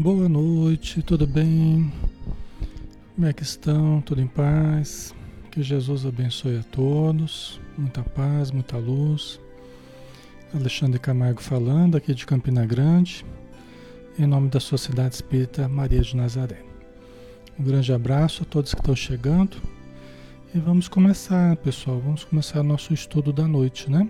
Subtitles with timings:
[0.00, 1.92] Boa noite, tudo bem?
[3.16, 4.00] Como é que estão?
[4.00, 5.12] Tudo em paz?
[5.50, 7.60] Que Jesus abençoe a todos.
[7.76, 9.40] Muita paz, muita luz.
[10.54, 13.26] Alexandre Camargo falando aqui de Campina Grande,
[14.16, 16.62] em nome da Sociedade Espírita Maria de Nazaré.
[17.58, 19.56] Um grande abraço a todos que estão chegando.
[20.54, 21.98] E vamos começar, pessoal.
[21.98, 24.08] Vamos começar nosso estudo da noite, né?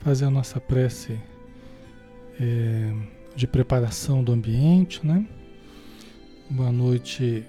[0.00, 1.18] Fazer a nossa prece.
[2.38, 2.92] É
[3.40, 5.26] de preparação do ambiente, né?
[6.50, 7.42] Boa noite,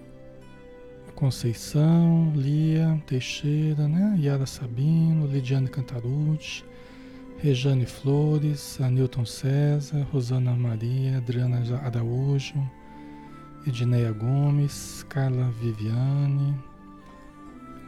[1.14, 4.17] Conceição, Lia Teixeira, né?
[4.17, 6.64] Yara Sabino, Lidiane Cantarucci,
[7.39, 12.56] Rejane Flores, Anilton César, Rosana Maria, Adriana Araújo,
[13.68, 16.57] Edneia Gomes, Carla Viviane,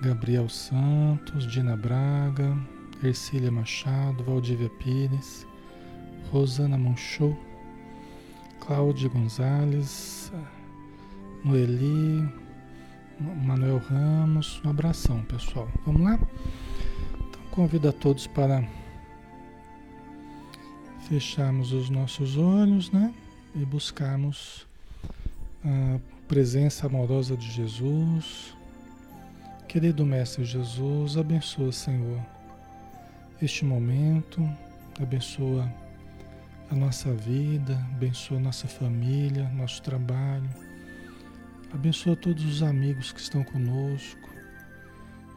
[0.01, 2.53] Gabriel Santos, Dina Braga,
[3.01, 5.47] Ercília Machado, Valdívia Pires,
[6.29, 7.52] Rosana Monchou,
[8.65, 10.31] Cláudio Gonzalez,
[11.43, 12.33] Noeli,
[13.19, 15.67] Manuel Ramos, um abração pessoal.
[15.85, 16.17] Vamos lá?
[17.17, 18.63] Então convido a todos para
[21.09, 23.13] fecharmos os nossos olhos, né?
[23.53, 24.65] E buscarmos
[25.65, 25.99] a
[26.29, 28.55] presença amorosa de Jesus.
[29.67, 32.21] Querido Mestre Jesus, abençoa, Senhor,
[33.41, 34.41] este momento,
[35.01, 35.69] abençoa
[36.69, 40.49] a nossa vida, abençoa nossa família, nosso trabalho.
[41.73, 44.29] Abençoa todos os amigos que estão conosco,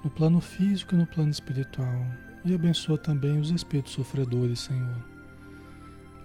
[0.04, 2.06] no plano físico e no plano espiritual.
[2.44, 5.04] E abençoa também os espíritos sofredores, Senhor.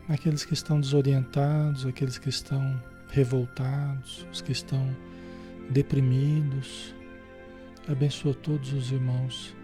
[0.08, 4.96] Aqueles que estão desorientados, aqueles que estão revoltados, os que estão
[5.70, 6.94] deprimidos.
[7.88, 9.56] Abençoa todos os irmãos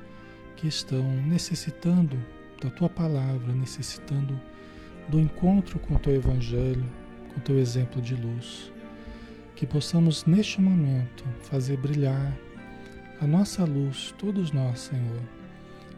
[0.55, 2.17] que estão necessitando
[2.61, 4.39] da tua palavra, necessitando
[5.07, 6.85] do encontro com o teu Evangelho,
[7.29, 8.72] com o teu exemplo de luz.
[9.56, 12.38] Que possamos neste momento fazer brilhar
[13.19, 15.22] a nossa luz, todos nós, Senhor,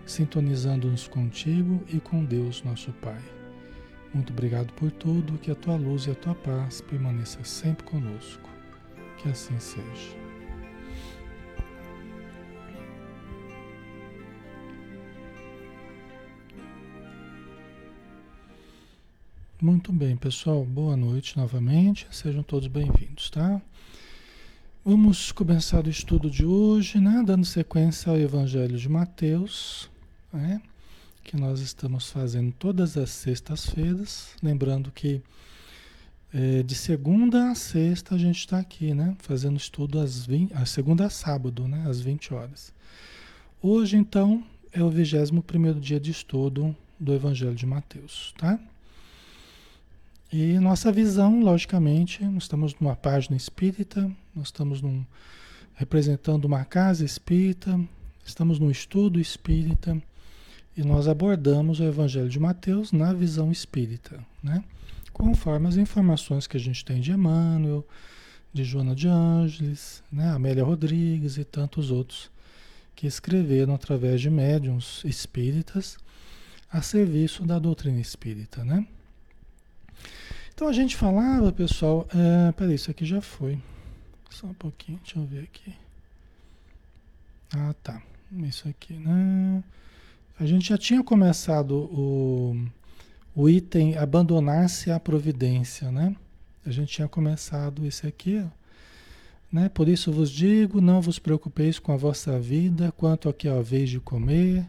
[0.05, 3.21] sintonizando-nos contigo e com Deus, nosso Pai.
[4.13, 8.49] Muito obrigado por tudo, que a tua luz e a tua paz permaneça sempre conosco.
[9.17, 10.28] Que assim seja.
[19.61, 20.63] Muito bem, pessoal.
[20.63, 22.07] Boa noite novamente.
[22.11, 23.61] Sejam todos bem-vindos, tá?
[24.85, 27.21] Vamos começar o estudo de hoje, né?
[27.25, 29.89] Dando sequência ao Evangelho de Mateus,
[30.31, 30.61] né?
[31.25, 34.29] Que nós estamos fazendo todas as sextas-feiras.
[34.41, 35.21] Lembrando que
[36.33, 39.13] é, de segunda a sexta a gente está aqui, né?
[39.19, 41.83] Fazendo estudo às 20, a segunda a sábado, né?
[41.85, 42.73] Às 20 horas.
[43.61, 44.41] Hoje, então,
[44.71, 48.57] é o 21 primeiro dia de estudo do Evangelho de Mateus, tá?
[50.31, 55.03] E nossa visão, logicamente, nós estamos numa página espírita, nós estamos num,
[55.73, 57.79] representando uma casa espírita,
[58.23, 59.99] estamos num estudo espírita
[60.77, 64.63] e nós abordamos o Evangelho de Mateus na visão espírita, né?
[65.19, 67.85] conforme as informações que a gente tem de Emmanuel,
[68.53, 70.29] de Joana de Ângeles, né?
[70.29, 72.31] Amélia Rodrigues e tantos outros
[72.95, 75.97] que escreveram através de médiums espíritas
[76.71, 78.87] a serviço da doutrina espírita, né?
[80.59, 82.05] Então a gente falava, pessoal.
[82.13, 83.57] É, peraí, isso aqui já foi.
[84.29, 85.73] Só um pouquinho, deixa eu ver aqui.
[87.55, 88.01] Ah, tá.
[88.39, 89.63] Isso aqui, né?
[90.37, 92.61] A gente já tinha começado o,
[93.33, 96.13] o item abandonar-se à providência, né?
[96.65, 98.49] A gente tinha começado esse aqui, ó.
[99.49, 99.69] Né?
[99.69, 103.89] Por isso vos digo, não vos preocupeis com a vossa vida, quanto é a vez
[103.89, 104.67] de comer,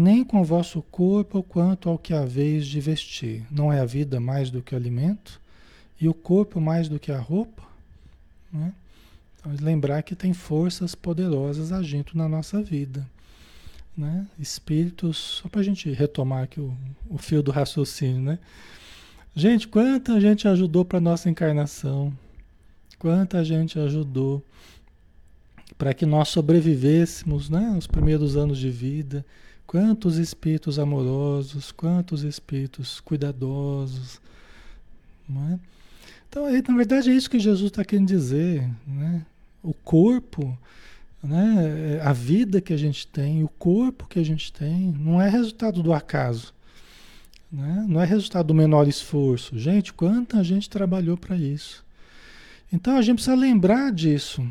[0.00, 3.44] nem com o vosso corpo quanto ao que haveis de vestir.
[3.50, 5.40] Não é a vida mais do que o alimento
[6.00, 7.62] e o corpo mais do que a roupa?
[8.52, 8.72] Né?
[9.38, 13.06] Então, lembrar que tem forças poderosas agindo na nossa vida.
[13.96, 14.26] Né?
[14.38, 16.74] Espíritos, só para a gente retomar aqui o,
[17.08, 18.38] o fio do raciocínio, né?
[19.34, 22.12] Gente, quanta gente ajudou para nossa encarnação,
[22.98, 24.42] quanta gente ajudou
[25.78, 29.24] para que nós sobrevivêssemos, né, os primeiros anos de vida,
[29.70, 34.20] Quantos espíritos amorosos, quantos espíritos cuidadosos.
[35.28, 35.60] Não é?
[36.28, 38.68] Então, aí, na verdade, é isso que Jesus está querendo dizer.
[38.84, 39.24] Né?
[39.62, 40.58] O corpo,
[41.22, 42.00] né?
[42.02, 45.84] a vida que a gente tem, o corpo que a gente tem, não é resultado
[45.84, 46.52] do acaso.
[47.52, 47.86] Né?
[47.88, 49.56] Não é resultado do menor esforço.
[49.56, 51.84] Gente, quanta gente trabalhou para isso.
[52.72, 54.44] Então a gente precisa lembrar disso.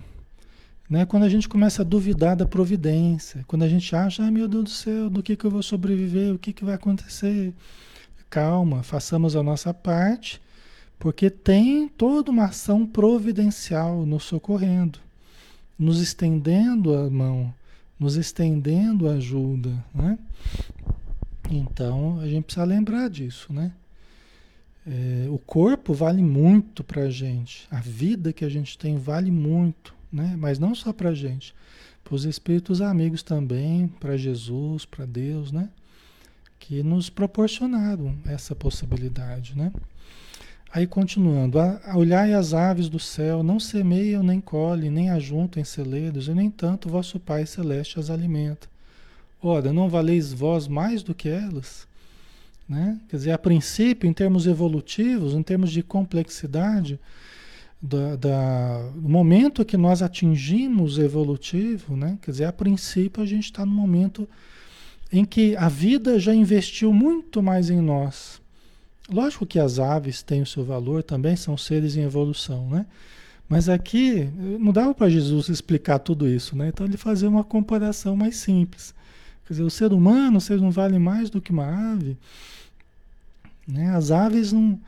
[0.89, 1.05] Né?
[1.05, 4.63] Quando a gente começa a duvidar da providência, quando a gente acha, ah, meu Deus
[4.63, 7.53] do céu, do que, que eu vou sobreviver, o que, que vai acontecer?
[8.29, 10.41] Calma, façamos a nossa parte,
[10.97, 14.99] Porque tem toda uma ação providencial nos socorrendo,
[15.77, 17.53] nos estendendo a mão,
[17.97, 20.19] nos estendendo a ajuda, né?
[21.49, 23.71] Então a gente precisa lembrar disso, né?
[24.85, 29.31] É, o corpo vale muito para a gente, a vida que a gente tem vale
[29.31, 30.35] muito, né?
[30.37, 31.53] Mas não só para a gente,
[32.03, 35.69] para os espíritos amigos também, para Jesus, para Deus, né?
[36.59, 39.71] Que nos proporcionaram essa possibilidade, né?
[40.71, 41.57] Aí continuando,
[41.95, 46.51] olhai as aves do céu, não semeiam, nem colhem, nem ajuntam em celeiros, e nem
[46.51, 48.67] tanto vosso Pai Celeste as alimenta.
[49.41, 51.87] Ora, não valeis vós mais do que elas?
[52.67, 52.99] Né?
[53.09, 56.99] Quer dizer, a princípio, em termos evolutivos, em termos de complexidade,
[57.81, 62.17] da, da, do momento que nós atingimos evolutivo, né?
[62.21, 64.27] quer dizer, a princípio a gente está no momento
[65.11, 68.39] em que a vida já investiu muito mais em nós
[69.11, 72.85] Lógico que as aves têm o seu valor, também são seres em evolução, né?
[73.47, 74.29] Mas aqui
[74.59, 76.67] não dava para Jesus explicar tudo isso, né?
[76.67, 78.93] Então ele fazia uma comparação mais simples.
[79.47, 82.15] Quer dizer, o ser humano, vocês não valem mais do que uma ave.
[83.67, 83.89] Né?
[83.89, 84.79] As aves não,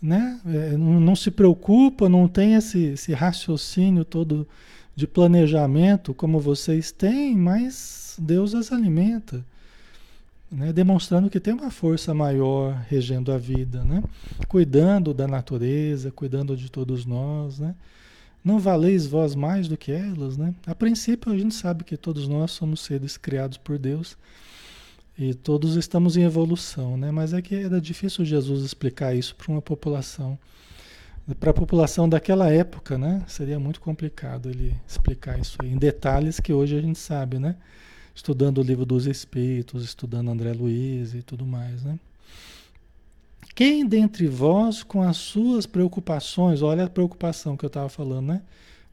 [0.00, 0.40] né?
[0.46, 4.46] É, não, se preocupam, não tem esse, esse raciocínio todo
[4.94, 9.44] de planejamento como vocês têm, mas Deus as alimenta
[10.50, 10.72] né?
[10.72, 14.02] demonstrando que tem uma força maior regendo a vida, né?
[14.48, 17.58] cuidando da natureza, cuidando de todos nós.
[17.58, 17.74] Né?
[18.44, 20.36] Não valeis vós mais do que elas?
[20.36, 20.54] Né?
[20.66, 24.16] A princípio, a gente sabe que todos nós somos seres criados por Deus
[25.18, 27.10] e todos estamos em evolução, né?
[27.10, 30.38] mas é que era difícil Jesus explicar isso para uma população.
[31.40, 33.24] Para a população daquela época, né?
[33.26, 37.56] Seria muito complicado ele explicar isso aí, em detalhes que hoje a gente sabe, né?
[38.16, 41.98] estudando o livro dos Espíritos, estudando André Luiz e tudo mais, né?
[43.54, 48.42] Quem dentre vós, com as suas preocupações, olha a preocupação que eu estava falando, né?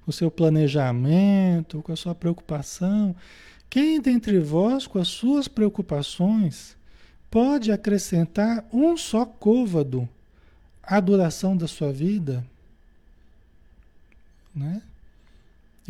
[0.04, 3.16] Com o seu planejamento, com a sua preocupação,
[3.74, 6.78] quem dentre vós, com as suas preocupações,
[7.32, 10.08] pode acrescentar um só côvado
[10.84, 12.46] à duração da sua vida?
[14.54, 14.80] Né?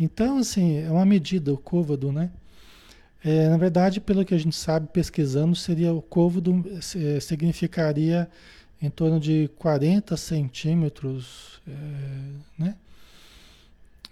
[0.00, 2.30] Então, assim, é uma medida o côvado, né?
[3.22, 6.64] É, na verdade, pelo que a gente sabe pesquisando, seria o côvado
[6.96, 8.30] é, significaria
[8.80, 11.72] em torno de 40 centímetros, é,
[12.58, 12.76] né?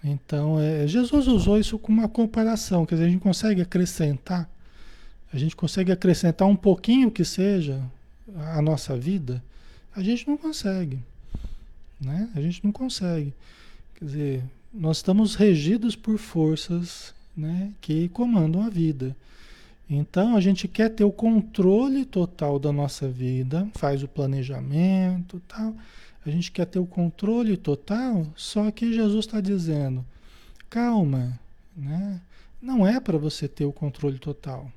[0.03, 4.49] Então, é, Jesus usou isso como uma comparação, quer dizer, a gente consegue acrescentar,
[5.31, 7.81] a gente consegue acrescentar um pouquinho que seja
[8.35, 9.41] a nossa vida,
[9.95, 10.99] a gente não consegue,
[12.01, 12.29] né?
[12.35, 13.33] A gente não consegue.
[13.95, 14.43] Quer dizer,
[14.73, 19.15] nós estamos regidos por forças né, que comandam a vida.
[19.89, 25.75] Então a gente quer ter o controle total da nossa vida, faz o planejamento, tal.
[26.25, 30.05] A gente quer ter o controle total, só que Jesus está dizendo:
[30.69, 31.39] calma,
[31.75, 32.21] né?
[32.61, 34.71] Não é para você ter o controle total.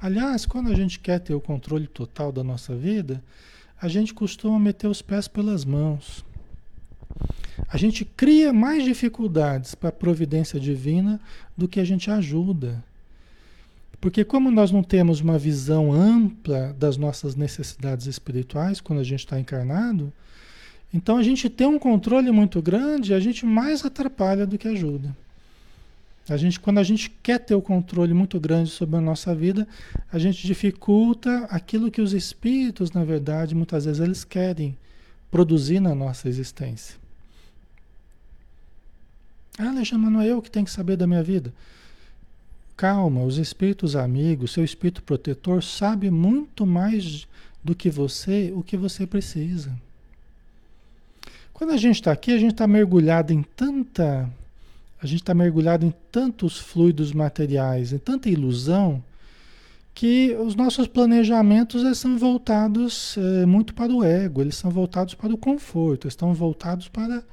[0.00, 3.22] Aliás, quando a gente quer ter o controle total da nossa vida,
[3.80, 6.24] a gente costuma meter os pés pelas mãos
[7.68, 11.20] a gente cria mais dificuldades para a providência divina
[11.56, 12.84] do que a gente ajuda.
[14.00, 19.20] Porque como nós não temos uma visão ampla das nossas necessidades espirituais quando a gente
[19.20, 20.12] está encarnado,
[20.92, 25.14] então a gente tem um controle muito grande, a gente mais atrapalha do que ajuda.
[26.28, 29.66] A gente, quando a gente quer ter o controle muito grande sobre a nossa vida,
[30.12, 34.76] a gente dificulta aquilo que os espíritos, na verdade, muitas vezes eles querem
[35.30, 36.96] produzir na nossa existência.
[39.56, 41.52] Ah, Alexandre, não é eu que tenho que saber da minha vida.
[42.76, 47.26] Calma, os espíritos amigos, seu espírito protetor sabe muito mais
[47.62, 49.72] do que você o que você precisa.
[51.56, 54.28] Quando a gente está aqui, a gente está mergulhado em tanta.
[55.00, 59.02] A gente está mergulhado em tantos fluidos materiais, em tanta ilusão,
[59.94, 65.32] que os nossos planejamentos são voltados é, muito para o ego, eles são voltados para
[65.32, 67.24] o conforto, estão voltados para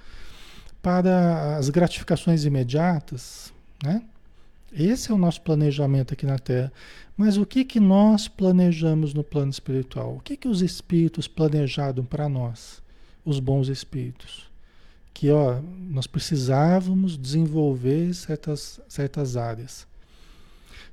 [0.82, 3.52] para as gratificações imediatas,
[3.84, 4.04] né?
[4.72, 6.72] Esse é o nosso planejamento aqui na Terra.
[7.18, 10.16] Mas o que que nós planejamos no plano espiritual?
[10.16, 12.83] O que que os espíritos planejaram para nós,
[13.26, 14.50] os bons espíritos?
[15.14, 19.88] Que ó, nós precisávamos desenvolver certas, certas áreas.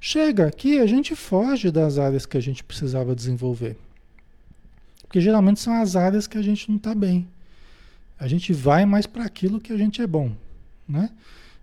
[0.01, 3.77] Chega aqui, a gente foge das áreas que a gente precisava desenvolver.
[5.03, 7.27] Porque geralmente são as áreas que a gente não está bem.
[8.19, 10.33] A gente vai mais para aquilo que a gente é bom,
[10.89, 11.11] né?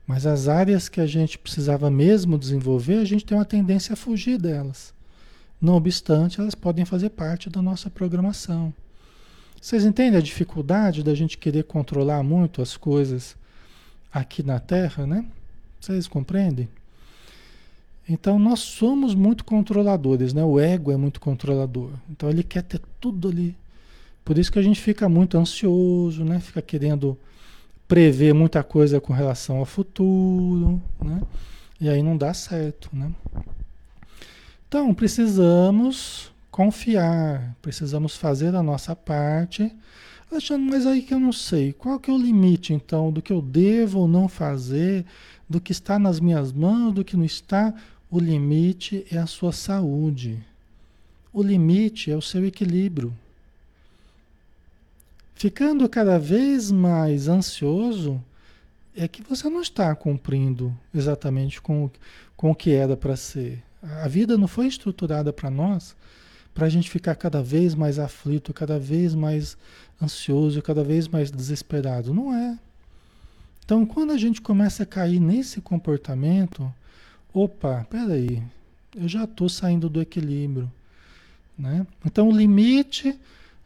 [0.06, 3.96] Mas as áreas que a gente precisava mesmo desenvolver, a gente tem uma tendência a
[3.96, 4.94] fugir delas.
[5.60, 8.74] Não obstante, elas podem fazer parte da nossa programação.
[9.62, 13.36] Vocês entendem a dificuldade da gente querer controlar muito as coisas
[14.14, 15.26] aqui na Terra, né?
[15.80, 16.70] Vocês compreendem?
[18.08, 20.44] Então nós somos muito controladores, né?
[20.44, 21.92] O ego é muito controlador.
[22.10, 23.56] Então ele quer ter tudo ali.
[24.24, 26.40] Por isso que a gente fica muito ansioso, né?
[26.40, 27.18] Fica querendo
[27.88, 31.22] prever muita coisa com relação ao futuro, né?
[31.80, 33.12] E aí não dá certo, né?
[34.68, 39.72] Então precisamos confiar, precisamos fazer a nossa parte.
[40.32, 43.32] Alexandre, mas aí que eu não sei, qual que é o limite então do que
[43.32, 45.06] eu devo ou não fazer,
[45.48, 47.76] do que está nas minhas mãos, do que não está?
[48.10, 50.44] O limite é a sua saúde.
[51.32, 53.14] O limite é o seu equilíbrio.
[55.36, 58.20] Ficando cada vez mais ansioso,
[58.96, 61.88] é que você não está cumprindo exatamente com,
[62.36, 63.64] com o que era para ser.
[63.84, 65.96] A vida não foi estruturada para nós
[66.58, 69.56] para a gente ficar cada vez mais aflito, cada vez mais
[70.02, 72.16] ansioso, cada vez mais desesperado.
[72.16, 72.58] Não é.
[73.64, 76.74] Então, quando a gente começa a cair nesse comportamento,
[77.32, 78.42] opa, peraí,
[78.96, 80.72] eu já estou saindo do equilíbrio.
[81.56, 81.86] Né?
[82.04, 83.16] Então, o limite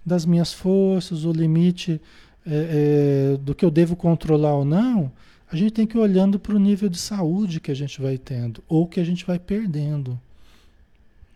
[0.06, 2.02] das minhas forças, o limite
[2.46, 5.10] é, é, do que eu devo controlar ou não,
[5.50, 8.18] a gente tem que ir olhando para o nível de saúde que a gente vai
[8.18, 10.20] tendo, ou que a gente vai perdendo.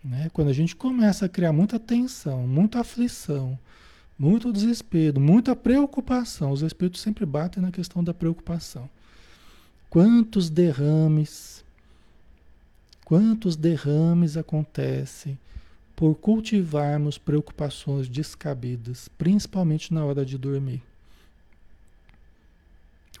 [0.06, 0.30] Né?
[0.32, 3.58] Quando a gente começa a criar muita tensão, muita aflição,
[4.16, 8.88] muito desespero, muita preocupação, os espíritos sempre batem na questão da preocupação.
[9.90, 11.64] Quantos derrames
[13.06, 15.38] Quantos derrames acontecem
[15.94, 20.82] por cultivarmos preocupações descabidas, principalmente na hora de dormir?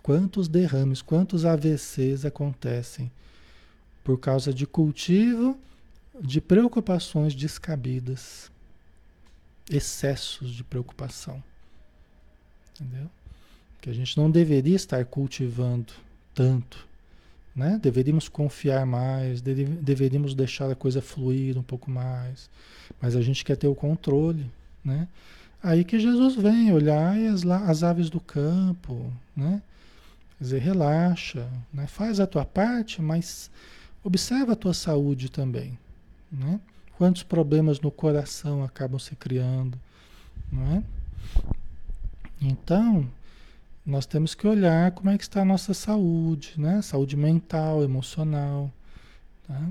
[0.02, 3.12] Quantos derrames, quantos AVCs acontecem
[4.02, 5.56] por causa de cultivo
[6.20, 8.50] de preocupações descabidas,
[9.70, 11.42] excessos de preocupação.
[12.74, 13.10] Entendeu?
[13.80, 15.92] Que a gente não deveria estar cultivando
[16.34, 16.86] tanto
[17.56, 17.80] né?
[17.82, 22.50] Deveríamos confiar mais, deve, deveríamos deixar a coisa fluir um pouco mais,
[23.00, 24.50] mas a gente quer ter o controle,
[24.84, 25.08] né?
[25.62, 29.62] Aí que Jesus vem olhar as, as aves do campo, né?
[30.36, 31.86] Quer dizer, relaxa, né?
[31.86, 33.50] faz a tua parte, mas
[34.04, 35.78] observa a tua saúde também,
[36.30, 36.60] né?
[36.96, 39.78] Quantos problemas no coração acabam se criando,
[40.50, 40.82] não é?
[42.40, 43.08] Então,
[43.84, 46.82] nós temos que olhar como é que está a nossa saúde, né?
[46.82, 48.70] Saúde mental, emocional,
[49.46, 49.68] tá?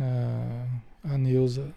[0.00, 0.66] A,
[1.14, 1.72] a Neuza,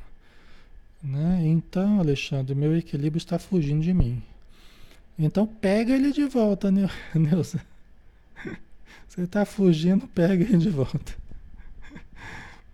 [1.03, 1.41] né?
[1.45, 4.23] Então, Alexandre, meu equilíbrio está fugindo de mim.
[5.17, 6.69] Então pega ele de volta,
[7.15, 7.61] Neuza.
[9.07, 11.13] Você está fugindo, pega ele de volta.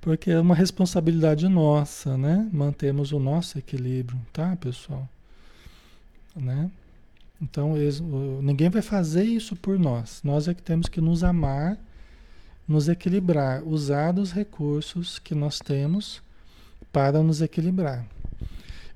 [0.01, 2.49] Porque é uma responsabilidade nossa, né?
[2.51, 5.07] Mantemos o nosso equilíbrio, tá, pessoal?
[6.35, 6.71] Né?
[7.39, 7.73] Então,
[8.41, 10.21] ninguém vai fazer isso por nós.
[10.23, 11.77] Nós é que temos que nos amar,
[12.67, 16.21] nos equilibrar, usar os recursos que nós temos
[16.91, 18.03] para nos equilibrar.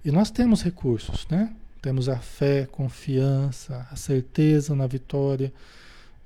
[0.03, 1.53] E nós temos recursos, né?
[1.85, 5.53] Temos a fé, confiança, a certeza na vitória,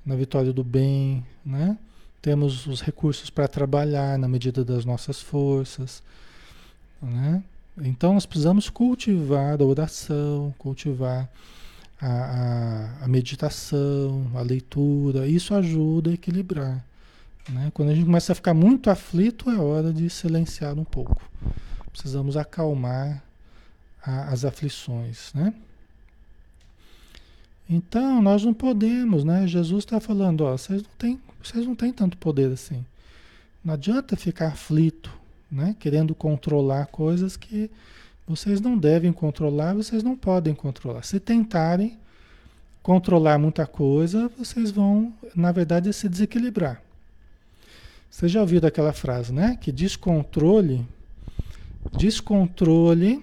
[0.06, 1.76] na vitória do bem, né?
[2.22, 6.02] temos os recursos para trabalhar na medida das nossas forças.
[7.02, 7.44] Né?
[7.82, 11.28] Então nós precisamos cultivar a oração, cultivar
[12.00, 16.82] a, a, a, meditação, a leitura, isso ajuda a equilibrar.
[17.50, 17.70] Né?
[17.74, 21.20] Quando a gente começa a ficar muito aflito, é hora de silenciar um pouco.
[21.92, 23.22] Precisamos acalmar
[24.02, 25.32] a, as aflições.
[25.34, 25.52] Né?
[27.68, 29.46] Então nós não podemos, né?
[29.46, 32.84] Jesus está falando, ó, vocês não têm vocês não têm tanto poder assim.
[33.64, 35.10] Não adianta ficar aflito,
[35.50, 35.74] né?
[35.78, 37.70] querendo controlar coisas que
[38.26, 41.02] vocês não devem controlar, vocês não podem controlar.
[41.02, 41.98] Se tentarem
[42.82, 46.80] controlar muita coisa, vocês vão, na verdade, se desequilibrar.
[48.10, 49.56] Você já ouviu aquela frase, né?
[49.60, 50.86] Que descontrole,
[51.96, 53.22] descontrole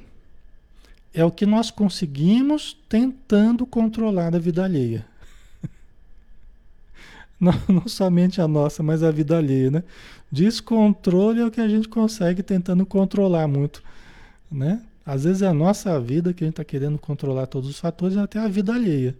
[1.17, 5.03] é o que nós conseguimos tentando controlar a vida alheia.
[7.39, 9.83] Não, não somente a nossa, mas a vida alheia, né?
[10.31, 13.83] Descontrole é o que a gente consegue tentando controlar muito,
[14.51, 14.81] né?
[15.03, 18.15] Às vezes é a nossa vida que a gente está querendo controlar todos os fatores,
[18.15, 19.15] até a vida alheia.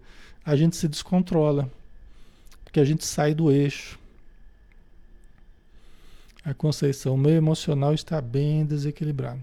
[0.45, 1.67] A gente se descontrola,
[2.63, 3.97] porque a gente sai do eixo.
[6.45, 9.41] A Conceição, meio emocional está bem desequilibrado.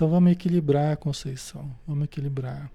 [0.00, 2.70] Então vamos equilibrar Conceição, vamos equilibrar.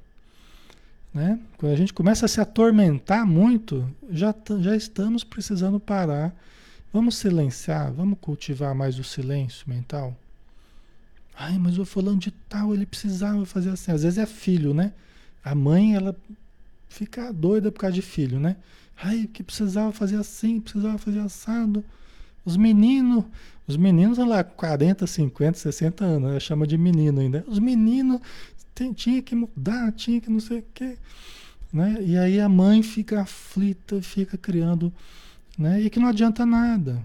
[1.11, 1.39] Né?
[1.57, 6.35] Quando a gente começa a se atormentar muito, já, já estamos precisando parar.
[6.93, 10.15] Vamos silenciar, vamos cultivar mais o silêncio mental.
[11.35, 13.91] Ai, mas o fulano de tal, ele precisava fazer assim.
[13.91, 14.93] Às vezes é filho, né?
[15.43, 16.15] A mãe, ela
[16.87, 18.55] fica doida por causa de filho, né?
[19.01, 21.83] Ai, que precisava fazer assim, precisava fazer assado.
[22.45, 23.25] Os meninos,
[23.67, 27.43] os meninos lá, 40, 50, 60 anos, ela chama de menino ainda.
[27.47, 28.21] Os meninos
[28.75, 30.97] tem, tinha que mudar, tinha que não sei o quê.
[31.73, 31.97] Né?
[32.01, 34.93] E aí a mãe fica aflita, fica criando,
[35.57, 35.81] né?
[35.81, 37.01] E que não adianta nada.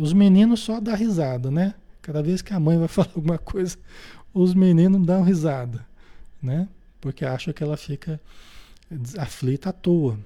[0.00, 1.74] Os meninos só dão risada, né?
[2.02, 3.76] Cada vez que a mãe vai falar alguma coisa,
[4.32, 5.84] os meninos dão risada,
[6.42, 6.68] né?
[7.00, 8.20] Porque acham que ela fica
[9.18, 10.18] aflita à toa,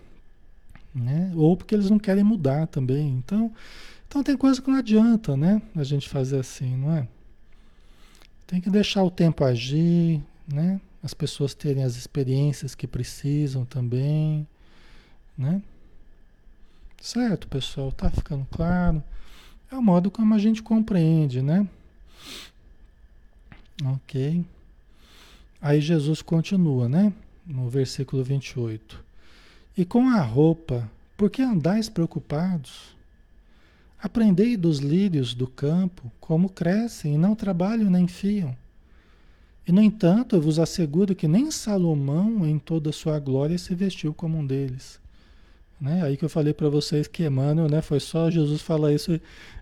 [0.94, 1.32] né?
[1.34, 3.08] Ou porque eles não querem mudar também.
[3.08, 3.52] Então,
[4.12, 5.62] então tem coisa que não adianta, né?
[5.74, 7.08] A gente fazer assim, não é?
[8.46, 10.78] Tem que deixar o tempo agir, né?
[11.02, 14.46] As pessoas terem as experiências que precisam também,
[15.36, 15.62] né?
[17.00, 19.02] Certo, pessoal, tá ficando claro?
[19.70, 21.66] É o modo como a gente compreende, né?
[23.82, 24.44] Ok.
[25.58, 27.14] Aí Jesus continua, né?
[27.46, 29.02] No versículo 28.
[29.74, 32.92] E com a roupa, por que andais preocupados?
[34.02, 38.56] Aprendei dos lírios do campo como crescem e não trabalham nem fiam.
[39.66, 43.74] E no entanto, eu vos asseguro que nem Salomão, em toda a sua glória, se
[43.76, 45.00] vestiu como um deles.
[45.80, 46.02] Né?
[46.02, 49.20] Aí que eu falei para vocês que Emmanuel, né, foi só Jesus falar isso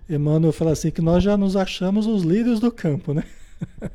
[0.08, 3.24] Emmanuel fala assim que nós já nos achamos os líderes do campo, né?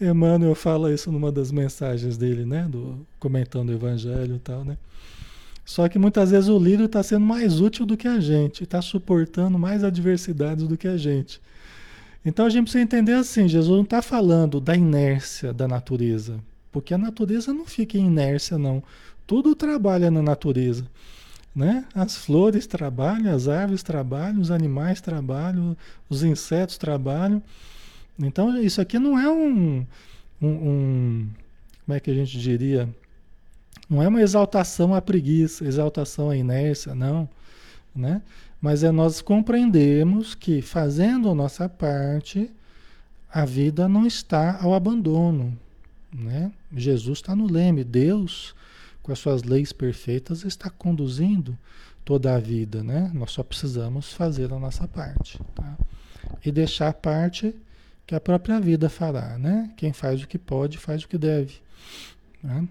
[0.00, 2.66] Emmanuel fala isso numa das mensagens dele, né?
[2.68, 4.76] Do, comentando o evangelho e tal, né?
[5.66, 8.80] Só que muitas vezes o líder está sendo mais útil do que a gente, está
[8.80, 11.40] suportando mais adversidades do que a gente.
[12.24, 16.38] Então a gente precisa entender assim: Jesus não está falando da inércia da natureza,
[16.70, 18.80] porque a natureza não fica em inércia, não.
[19.26, 20.86] Tudo trabalha na natureza.
[21.54, 21.84] Né?
[21.92, 25.76] As flores trabalham, as árvores trabalham, os animais trabalham,
[26.08, 27.42] os insetos trabalham.
[28.18, 29.84] Então, isso aqui não é um,
[30.40, 31.28] um, um,
[31.84, 32.88] Como é que a gente diria?
[33.88, 37.28] Não é uma exaltação à preguiça, exaltação à inércia, não.
[37.94, 38.20] Né?
[38.60, 42.50] Mas é nós compreendermos que, fazendo a nossa parte,
[43.32, 45.56] a vida não está ao abandono.
[46.12, 46.50] Né?
[46.74, 48.54] Jesus está no leme, Deus
[49.06, 51.56] com as suas leis perfeitas, está conduzindo
[52.04, 53.08] toda a vida, né?
[53.14, 55.78] Nós só precisamos fazer a nossa parte, tá?
[56.44, 57.54] E deixar a parte
[58.04, 59.70] que a própria vida fará, né?
[59.76, 61.54] Quem faz o que pode, faz o que deve.
[62.42, 62.66] Né?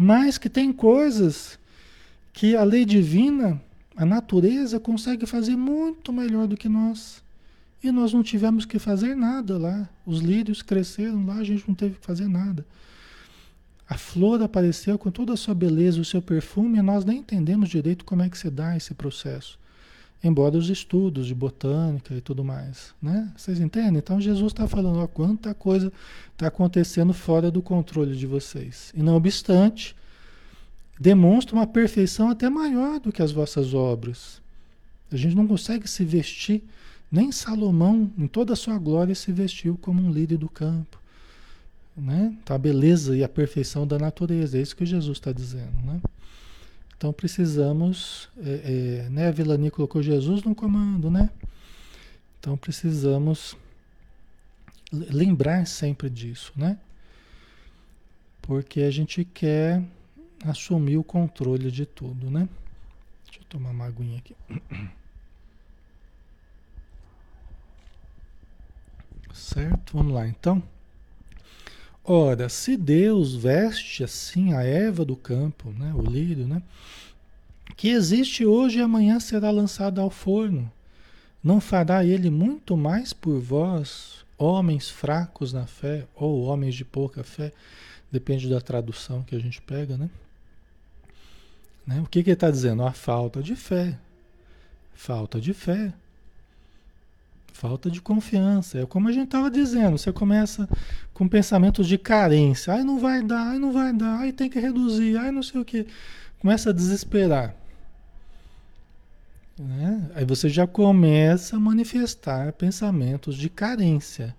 [0.00, 1.58] Mas que tem coisas
[2.32, 3.60] que a lei divina,
[3.96, 7.20] a natureza, consegue fazer muito melhor do que nós.
[7.82, 9.88] E nós não tivemos que fazer nada lá.
[10.06, 12.64] Os lírios cresceram lá, a gente não teve que fazer nada.
[13.88, 17.68] A flor apareceu com toda a sua beleza, o seu perfume, e nós nem entendemos
[17.68, 19.58] direito como é que se dá esse processo.
[20.22, 23.32] Embora os estudos de botânica e tudo mais, né?
[23.36, 23.98] Vocês entendem?
[23.98, 25.92] Então Jesus está falando, ó, quanta coisa
[26.32, 28.92] está acontecendo fora do controle de vocês.
[28.96, 29.94] E não obstante,
[30.98, 34.42] demonstra uma perfeição até maior do que as vossas obras.
[35.10, 36.64] A gente não consegue se vestir,
[37.10, 40.98] nem Salomão, em toda a sua glória, se vestiu como um líder do campo
[42.00, 42.34] né?
[42.44, 46.00] Tá a beleza e a perfeição da natureza, é isso que Jesus está dizendo, né?
[46.98, 49.28] Então precisamos, é, é, né?
[49.28, 51.30] A Vilani colocou Jesus no comando, né?
[52.40, 53.56] Então precisamos
[54.92, 56.76] lembrar sempre disso, né?
[58.42, 59.80] Porque a gente quer
[60.44, 62.48] assumir o controle de tudo, né?
[63.26, 64.34] Deixa eu tomar uma aguinha aqui.
[69.32, 69.96] Certo?
[69.96, 70.60] Vamos lá, então.
[72.10, 76.62] Ora, se Deus veste assim a erva do campo, né, o lírio, né,
[77.76, 80.72] que existe hoje e amanhã será lançado ao forno,
[81.44, 87.22] não fará ele muito mais por vós, homens fracos na fé, ou homens de pouca
[87.22, 87.52] fé,
[88.10, 90.08] depende da tradução que a gente pega, né?
[91.86, 92.00] né?
[92.00, 92.84] O que, que ele está dizendo?
[92.84, 93.98] A falta de fé.
[94.94, 95.92] Falta de fé.
[97.58, 98.78] Falta de confiança.
[98.78, 100.68] É como a gente estava dizendo, você começa
[101.12, 102.72] com pensamentos de carência.
[102.72, 105.60] Ai, não vai dar, ai, não vai dar, ai, tem que reduzir, ai, não sei
[105.60, 105.84] o que.
[106.38, 107.56] Começa a desesperar.
[109.58, 110.08] Né?
[110.14, 114.36] Aí você já começa a manifestar pensamentos de carência.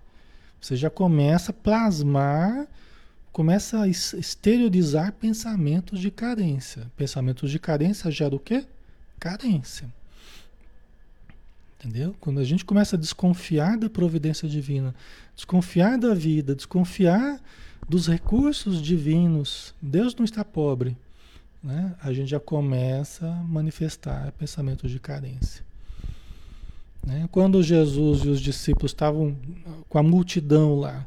[0.58, 2.66] Você já começa a plasmar,
[3.30, 6.90] começa a exteriorizar pensamentos de carência.
[6.96, 8.64] Pensamentos de carência gera o quê?
[9.18, 9.99] Carência.
[11.80, 12.14] Entendeu?
[12.20, 14.94] Quando a gente começa a desconfiar da providência divina,
[15.34, 17.40] desconfiar da vida, desconfiar
[17.88, 20.94] dos recursos divinos, Deus não está pobre,
[21.64, 21.94] né?
[22.02, 25.64] A gente já começa a manifestar pensamentos de carência.
[27.02, 27.26] Né?
[27.32, 29.34] Quando Jesus e os discípulos estavam
[29.88, 31.06] com a multidão lá,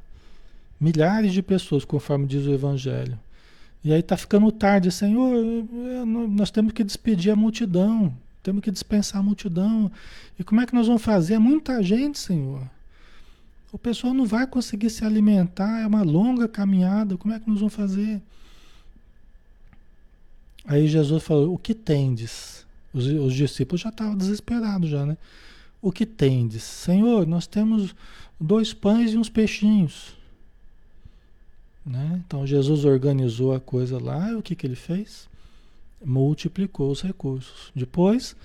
[0.79, 3.19] milhares de pessoas, conforme diz o Evangelho.
[3.83, 5.35] E aí está ficando tarde, Senhor,
[6.05, 8.11] nós temos que despedir a multidão,
[8.43, 9.89] temos que dispensar a multidão.
[10.37, 11.35] E como é que nós vamos fazer?
[11.35, 12.69] É muita gente, Senhor.
[13.71, 17.57] O pessoal não vai conseguir se alimentar, é uma longa caminhada, como é que nós
[17.57, 18.21] vamos fazer?
[20.65, 22.65] Aí Jesus falou: O que tendes?
[22.93, 25.17] Os, os discípulos já estavam desesperados, já, né?
[25.81, 26.63] O que tendes?
[26.63, 27.95] Senhor, nós temos
[28.39, 30.15] dois pães e uns peixinhos.
[31.85, 32.21] Né?
[32.25, 35.27] Então Jesus organizou a coisa lá e o que, que ele fez?
[36.03, 37.71] Multiplicou os recursos.
[37.75, 38.35] Depois,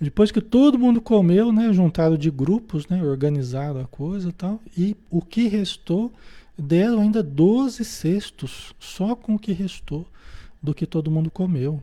[0.00, 4.60] depois que todo mundo comeu, né, juntado de grupos, né, organizaram a coisa e tal,
[4.76, 6.12] e o que restou,
[6.56, 10.06] deram ainda 12 cestos, só com o que restou
[10.62, 11.82] do que todo mundo comeu.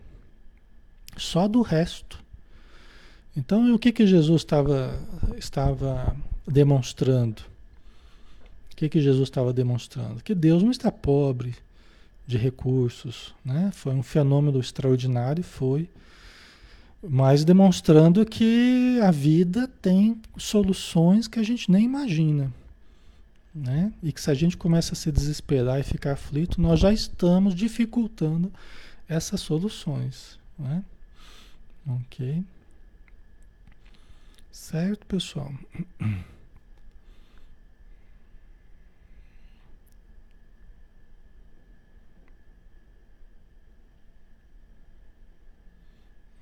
[1.15, 2.23] Só do resto.
[3.35, 4.99] Então, o que, que Jesus estava,
[5.37, 6.15] estava
[6.47, 7.41] demonstrando?
[8.71, 10.23] O que, que Jesus estava demonstrando?
[10.23, 11.55] Que Deus não está pobre
[12.25, 13.33] de recursos.
[13.43, 13.71] Né?
[13.73, 15.89] Foi um fenômeno extraordinário, foi.
[17.01, 22.51] Mas demonstrando que a vida tem soluções que a gente nem imagina.
[23.53, 23.93] Né?
[24.01, 27.53] E que se a gente começa a se desesperar e ficar aflito, nós já estamos
[27.53, 28.51] dificultando
[29.07, 30.39] essas soluções.
[30.57, 30.83] Né?
[31.87, 32.43] Ok?
[34.51, 35.51] Certo, pessoal?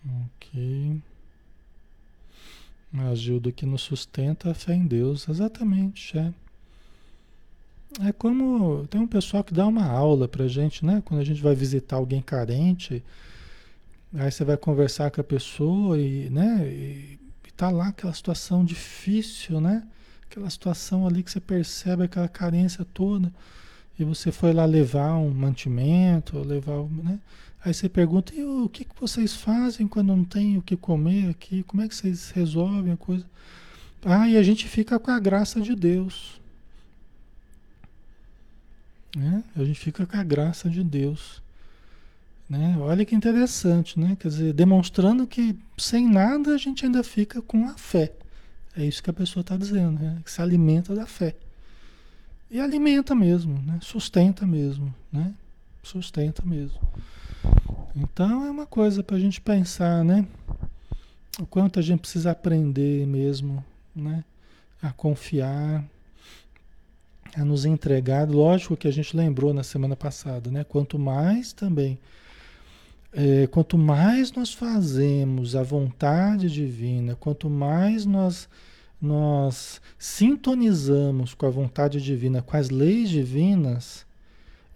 [0.05, 1.01] Ok.
[2.93, 5.27] A Gilda que nos sustenta a fé em Deus.
[5.29, 6.33] Exatamente, é.
[7.99, 11.01] É como tem um pessoal que dá uma aula pra gente, né?
[11.03, 13.03] Quando a gente vai visitar alguém carente,
[14.13, 16.65] aí você vai conversar com a pessoa e, né?
[16.67, 19.85] E, e tá lá aquela situação difícil, né?
[20.29, 23.31] Aquela situação ali que você percebe aquela carência toda
[23.99, 27.19] e você foi lá levar um mantimento, levar, né?
[27.63, 31.29] Aí você pergunta, e o que, que vocês fazem quando não tem o que comer
[31.29, 31.61] aqui?
[31.63, 33.25] Como é que vocês resolvem a coisa?
[34.03, 36.41] Ah, e a gente fica com a graça de Deus.
[39.15, 39.43] Né?
[39.55, 41.41] A gente fica com a graça de Deus.
[42.49, 42.75] Né?
[42.79, 44.17] Olha que interessante, né?
[44.19, 48.11] Quer dizer, demonstrando que sem nada a gente ainda fica com a fé.
[48.75, 50.19] É isso que a pessoa está dizendo, né?
[50.25, 51.35] Que se alimenta da fé.
[52.49, 53.79] E alimenta mesmo, né?
[53.81, 55.33] Sustenta mesmo, né?
[55.83, 56.79] Sustenta mesmo.
[57.95, 60.25] Então é uma coisa para a gente pensar, né?
[61.39, 63.63] O quanto a gente precisa aprender mesmo,
[63.95, 64.23] né?
[64.81, 65.83] A confiar,
[67.35, 68.29] a nos entregar.
[68.29, 70.63] Lógico que a gente lembrou na semana passada, né?
[70.63, 71.99] Quanto mais também,
[73.13, 78.47] é, quanto mais nós fazemos a vontade divina, quanto mais nós
[79.01, 84.05] nós sintonizamos com a vontade divina, com as leis divinas,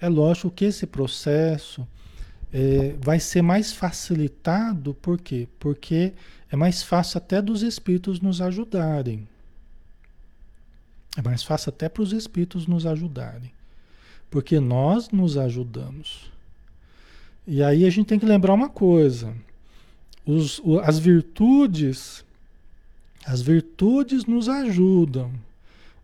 [0.02, 1.88] é lógico que esse processo
[2.58, 5.46] é, vai ser mais facilitado, por quê?
[5.60, 6.14] Porque
[6.50, 9.28] é mais fácil até dos espíritos nos ajudarem.
[11.18, 13.52] É mais fácil até para os espíritos nos ajudarem.
[14.32, 16.32] Porque nós nos ajudamos.
[17.46, 19.36] E aí a gente tem que lembrar uma coisa:
[20.26, 22.24] os, as virtudes,
[23.26, 25.30] as virtudes nos ajudam,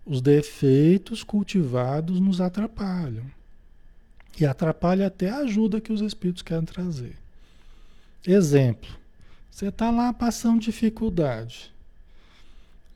[0.05, 3.23] os defeitos cultivados nos atrapalham.
[4.39, 7.17] E atrapalha até a ajuda que os espíritos querem trazer.
[8.25, 8.89] Exemplo:
[9.49, 11.71] você está lá passando dificuldade.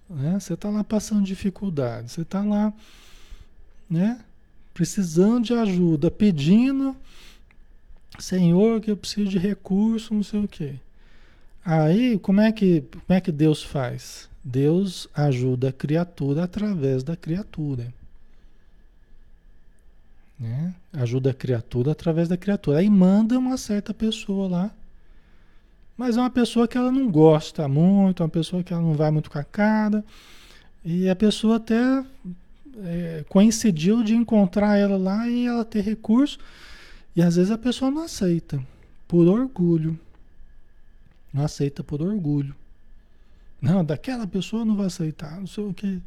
[0.09, 0.39] Né?
[0.39, 2.11] Você está lá passando dificuldade.
[2.11, 2.73] Você está lá
[3.89, 4.19] né?
[4.73, 6.95] precisando de ajuda, pedindo,
[8.19, 10.75] Senhor, que eu preciso de recurso, não sei o quê.
[11.63, 14.29] Aí, como é que, como é que Deus faz?
[14.43, 17.91] Deus ajuda a criatura através da criatura.
[20.39, 20.73] Né?
[20.93, 22.79] Ajuda a criatura através da criatura.
[22.79, 24.71] Aí manda uma certa pessoa lá.
[25.97, 28.93] Mas é uma pessoa que ela não gosta muito, é uma pessoa que ela não
[28.93, 30.03] vai muito com a cara.
[30.83, 32.03] E a pessoa até
[32.83, 36.37] é, coincidiu de encontrar ela lá e ela ter recurso.
[37.15, 38.61] E às vezes a pessoa não aceita,
[39.07, 39.97] por orgulho.
[41.33, 42.53] Não aceita por orgulho.
[43.61, 46.01] Não, daquela pessoa não vai aceitar, não sei o que.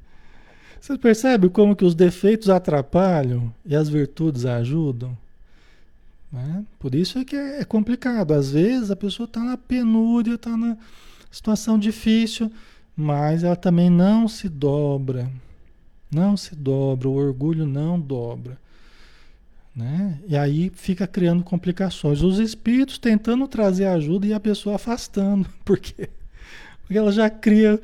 [0.81, 5.17] Você percebe como que os defeitos atrapalham e as virtudes ajudam?
[6.33, 6.65] Né?
[6.79, 8.33] Por isso é que é complicado.
[8.33, 10.77] Às vezes a pessoa está na penúria, está na
[11.31, 12.51] situação difícil,
[12.97, 15.31] mas ela também não se dobra.
[16.11, 18.59] Não se dobra, o orgulho não dobra.
[19.75, 20.19] Né?
[20.27, 22.23] E aí fica criando complicações.
[22.23, 25.49] Os espíritos tentando trazer ajuda e a pessoa afastando.
[25.65, 26.09] Por quê?
[26.83, 27.81] Porque ela já cria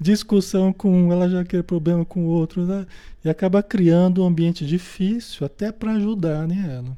[0.00, 2.86] discussão com um, ela já quer problema com o outro, né?
[3.24, 6.96] e acaba criando um ambiente difícil até para ajudar né, ela.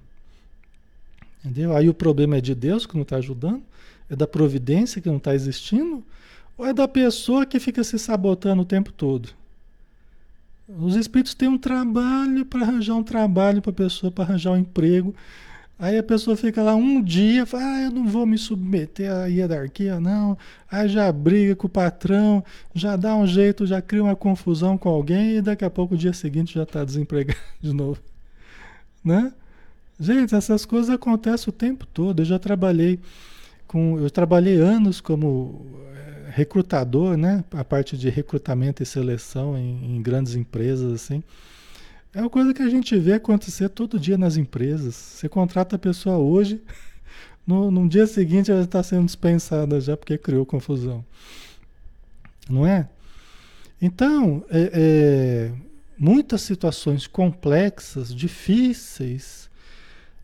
[1.42, 1.74] Entendeu?
[1.74, 3.62] Aí o problema é de Deus que não está ajudando?
[4.08, 6.04] É da providência que não está existindo?
[6.58, 9.30] Ou é da pessoa que fica se sabotando o tempo todo?
[10.68, 14.58] Os espíritos têm um trabalho para arranjar um trabalho para a pessoa, para arranjar um
[14.58, 15.14] emprego.
[15.80, 19.24] Aí a pessoa fica lá um dia, fala, ah, eu não vou me submeter à
[19.24, 20.36] hierarquia, não.
[20.70, 24.90] Aí já briga com o patrão, já dá um jeito, já cria uma confusão com
[24.90, 27.98] alguém e daqui a pouco o dia seguinte já está desempregado de novo.
[29.02, 29.32] Né?
[29.98, 32.20] Gente, essas coisas acontecem o tempo todo.
[32.20, 33.00] Eu já trabalhei
[33.66, 33.98] com.
[33.98, 35.64] Eu trabalhei anos como
[35.94, 37.42] eh, recrutador, né?
[37.52, 41.22] A parte de recrutamento e seleção em, em grandes empresas, assim.
[42.12, 44.96] É uma coisa que a gente vê acontecer todo dia nas empresas.
[44.96, 46.60] Você contrata a pessoa hoje,
[47.46, 51.04] no, no dia seguinte ela está sendo dispensada já porque criou confusão.
[52.48, 52.88] Não é?
[53.80, 55.52] Então, é, é,
[55.96, 59.48] muitas situações complexas, difíceis,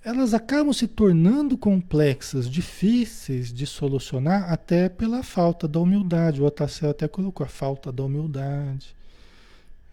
[0.04, 6.42] elas acabam se tornando complexas, difíceis de solucionar, até pela falta da humildade.
[6.42, 8.95] O Otacel até colocou a falta da humildade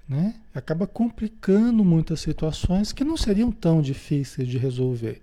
[0.08, 0.36] né?
[0.54, 5.22] Acaba complicando muitas situações que não seriam tão difíceis de resolver.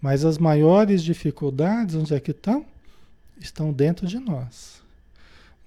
[0.00, 2.64] Mas as maiores dificuldades, onde é que estão?
[3.38, 4.82] Estão dentro de nós.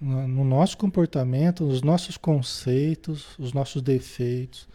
[0.01, 4.67] No nosso comportamento, nos nossos conceitos, os nossos defeitos,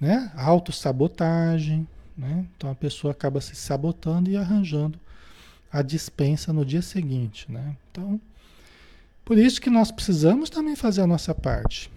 [0.00, 0.32] né?
[0.34, 2.44] Autossabotagem, né?
[2.56, 4.98] Então a pessoa acaba se sabotando e arranjando
[5.70, 7.76] a dispensa no dia seguinte, né?
[7.90, 8.20] Então,
[9.24, 11.90] por isso que nós precisamos também fazer a nossa parte.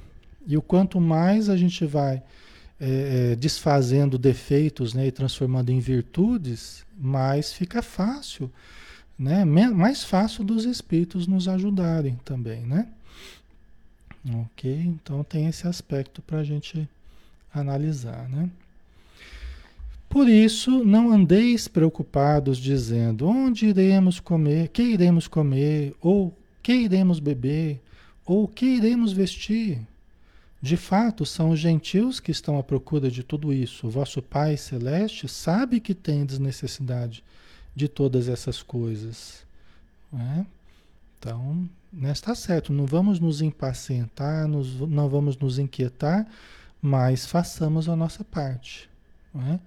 [0.48, 2.24] E o quanto mais a gente vai
[2.80, 8.50] é, é, desfazendo defeitos né, e transformando em virtudes, mais fica fácil,
[9.20, 9.44] né?
[9.44, 12.88] mais fácil dos espíritos nos ajudarem também, né?
[14.46, 14.72] Ok?
[14.72, 16.88] Então tem esse aspecto para a gente
[17.54, 18.50] analisar, né?
[20.08, 26.34] Por isso, não andeis preocupados dizendo onde iremos comer, que iremos comer, ou
[26.64, 27.82] que iremos beber,
[28.26, 29.80] ou que iremos vestir
[30.62, 33.88] de fato, são os gentios que estão à procura de tudo isso.
[33.88, 37.24] O vosso Pai Celeste sabe que tendes necessidade
[37.76, 39.46] de todas essas coisas.
[40.12, 40.46] Né?
[41.20, 41.70] Então,
[42.04, 46.26] está certo, não vamos nos impacientar, nos, não vamos nos inquietar,
[46.82, 48.90] mas façamos a nossa parte.
[49.34, 49.60] Né?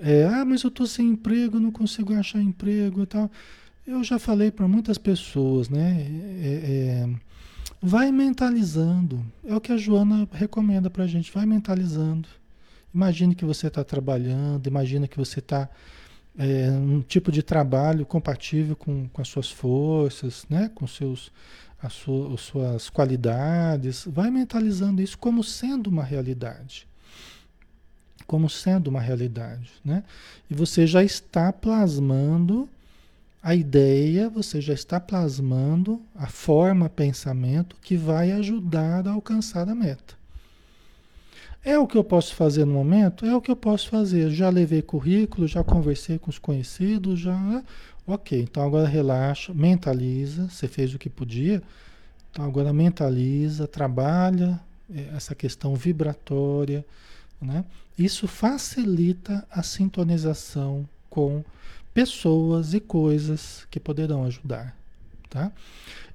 [0.00, 3.30] É, ah, mas eu estou sem emprego, não consigo achar emprego e tal.
[3.86, 6.06] Eu já falei para muitas pessoas, né?
[6.42, 7.29] É, é,
[7.82, 9.24] Vai mentalizando.
[9.44, 11.32] É o que a Joana recomenda para a gente.
[11.32, 12.28] Vai mentalizando.
[12.94, 15.68] Imagine que você está trabalhando, imagina que você está
[16.38, 20.70] é, um tipo de trabalho compatível com, com as suas forças, né?
[20.74, 21.32] com seus,
[21.80, 21.94] as,
[22.34, 24.04] as suas qualidades.
[24.06, 26.86] Vai mentalizando isso como sendo uma realidade.
[28.26, 29.70] Como sendo uma realidade.
[29.84, 30.04] Né?
[30.50, 32.68] E você já está plasmando
[33.42, 39.74] a ideia, você já está plasmando a forma pensamento que vai ajudar a alcançar a
[39.74, 40.14] meta.
[41.62, 43.24] É o que eu posso fazer no momento?
[43.24, 44.30] É o que eu posso fazer.
[44.30, 47.62] Já levei currículo, já conversei com os conhecidos, já.
[48.06, 50.48] Ok, então agora relaxa, mentaliza.
[50.48, 51.62] Você fez o que podia,
[52.30, 54.60] então agora mentaliza, trabalha
[54.94, 56.84] é, essa questão vibratória.
[57.40, 57.64] Né?
[57.98, 61.44] Isso facilita a sintonização com
[62.00, 64.74] pessoas e coisas que poderão ajudar,
[65.28, 65.52] tá?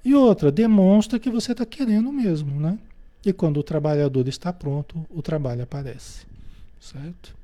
[0.04, 2.76] E outra, demonstra que você está querendo mesmo, né?
[3.24, 6.26] E quando o trabalhador está pronto, o trabalho aparece,
[6.80, 7.36] certo?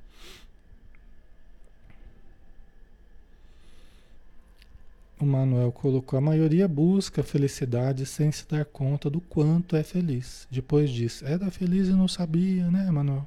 [5.21, 10.49] O Manuel colocou: a maioria busca felicidade sem se dar conta do quanto é feliz.
[10.51, 13.25] Depois disse: era feliz e não sabia, né, Manuel?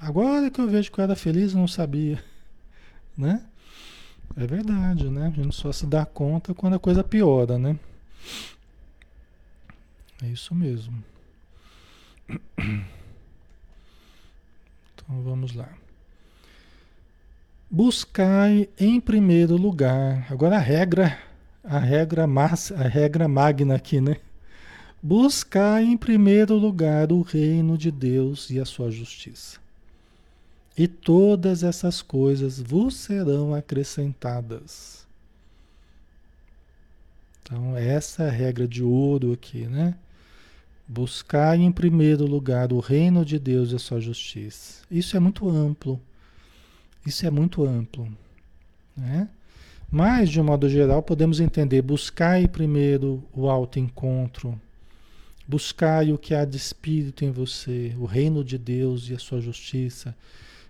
[0.00, 2.22] Agora que eu vejo que eu era feliz não sabia,
[3.18, 3.44] né?
[4.36, 5.28] É verdade, né?
[5.28, 7.78] A gente só se dá conta quando a coisa piora, né?
[10.22, 11.02] É isso mesmo.
[14.96, 15.68] Então vamos lá.
[17.70, 20.26] Buscai em primeiro lugar.
[20.30, 21.16] Agora a regra,
[21.62, 24.16] a regra massa, a regra magna aqui, né?
[25.02, 29.63] Buscai em primeiro lugar o reino de Deus e a sua justiça
[30.76, 35.06] e todas essas coisas vos serão acrescentadas.
[37.42, 39.94] Então, essa é a regra de ouro aqui, né?
[40.86, 44.82] Buscar em primeiro lugar o reino de Deus e a sua justiça.
[44.90, 46.00] Isso é muito amplo.
[47.06, 48.08] Isso é muito amplo.
[48.96, 49.28] Né?
[49.90, 54.58] Mas, de um modo geral, podemos entender buscar em primeiro o autoencontro,
[55.46, 59.42] Buscai o que há de espírito em você, o reino de Deus e a sua
[59.42, 60.16] justiça.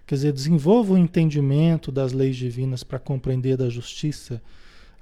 [0.06, 4.42] Quer dizer, desenvolva o entendimento das leis divinas para compreender a justiça,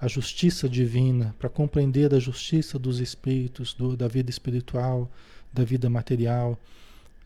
[0.01, 5.11] a justiça divina, para compreender a justiça dos espíritos, do, da vida espiritual,
[5.53, 6.59] da vida material,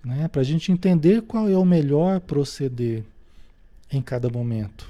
[0.02, 0.26] né?
[0.28, 3.04] para a gente entender qual é o melhor proceder
[3.92, 4.88] em cada momento.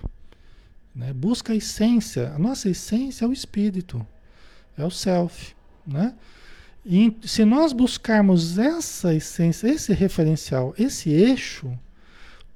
[0.94, 1.12] Né?
[1.12, 4.06] Busca a essência, a nossa essência é o espírito,
[4.78, 5.54] é o self.
[5.84, 6.14] Né?
[6.84, 11.76] E se nós buscarmos essa essência, esse referencial, esse eixo,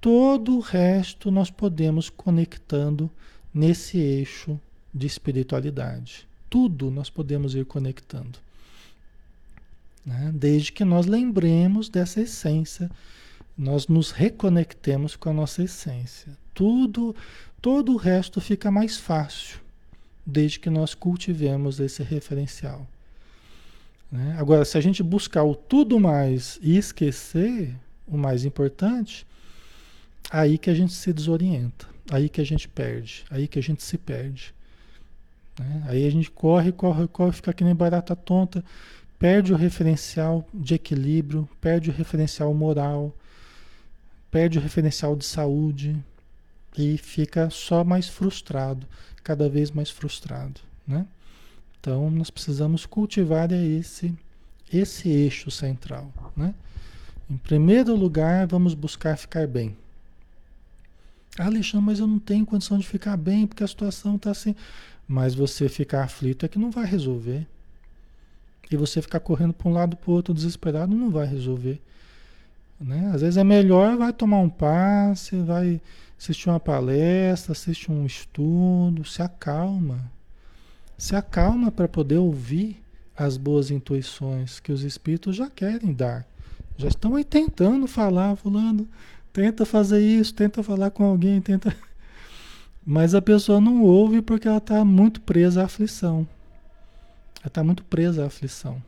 [0.00, 3.10] todo o resto nós podemos conectando
[3.52, 4.58] nesse eixo
[4.92, 6.26] de espiritualidade.
[6.48, 8.38] Tudo nós podemos ir conectando.
[10.04, 10.32] Né?
[10.34, 12.90] Desde que nós lembremos dessa essência,
[13.56, 16.36] nós nos reconectemos com a nossa essência.
[16.54, 17.14] Tudo,
[17.60, 19.60] todo o resto fica mais fácil,
[20.24, 22.86] desde que nós cultivemos esse referencial.
[24.10, 24.34] Né?
[24.38, 27.74] Agora, se a gente buscar o tudo mais e esquecer
[28.08, 29.26] o mais importante,
[30.30, 33.82] aí que a gente se desorienta, aí que a gente perde, aí que a gente
[33.82, 34.54] se perde.
[35.58, 35.84] Né?
[35.88, 38.64] Aí a gente corre, corre, corre, fica que nem barata tonta,
[39.18, 43.14] perde o referencial de equilíbrio, perde o referencial moral,
[44.30, 45.96] perde o referencial de saúde
[46.78, 48.86] e fica só mais frustrado,
[49.24, 51.04] cada vez mais frustrado, né?
[51.80, 54.14] Então nós precisamos cultivar esse
[54.72, 56.54] esse eixo central, né?
[57.28, 59.76] Em primeiro lugar, vamos buscar ficar bem.
[61.38, 64.54] Ah, Alexandre, mas eu não tenho condição de ficar bem porque a situação está assim.
[65.06, 67.46] Mas você ficar aflito é que não vai resolver.
[68.70, 71.80] E você ficar correndo para um lado para o outro desesperado não vai resolver.
[72.80, 73.10] Né?
[73.12, 75.80] Às vezes é melhor vai tomar um passe, vai
[76.18, 80.10] assistir uma palestra, assistir um estudo, se acalma.
[80.96, 82.80] Se acalma para poder ouvir
[83.16, 86.26] as boas intuições que os espíritos já querem dar.
[86.76, 88.88] Já estão aí tentando falar, fulano,
[89.32, 91.74] tenta fazer isso, tenta falar com alguém, tenta.
[92.84, 96.26] Mas a pessoa não ouve porque ela está muito presa à aflição.
[97.40, 98.82] Ela está muito presa à aflição.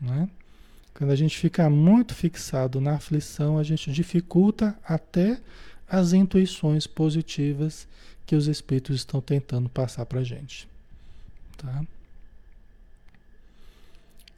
[0.00, 0.28] Né?
[0.94, 5.40] Quando a gente fica muito fixado na aflição, a gente dificulta até
[5.88, 7.88] as intuições positivas
[8.26, 10.68] que os espíritos estão tentando passar para a gente.
[11.56, 11.82] Tá?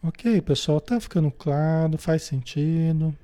[0.03, 3.15] Ok, pessoal, tá ficando claro, faz sentido.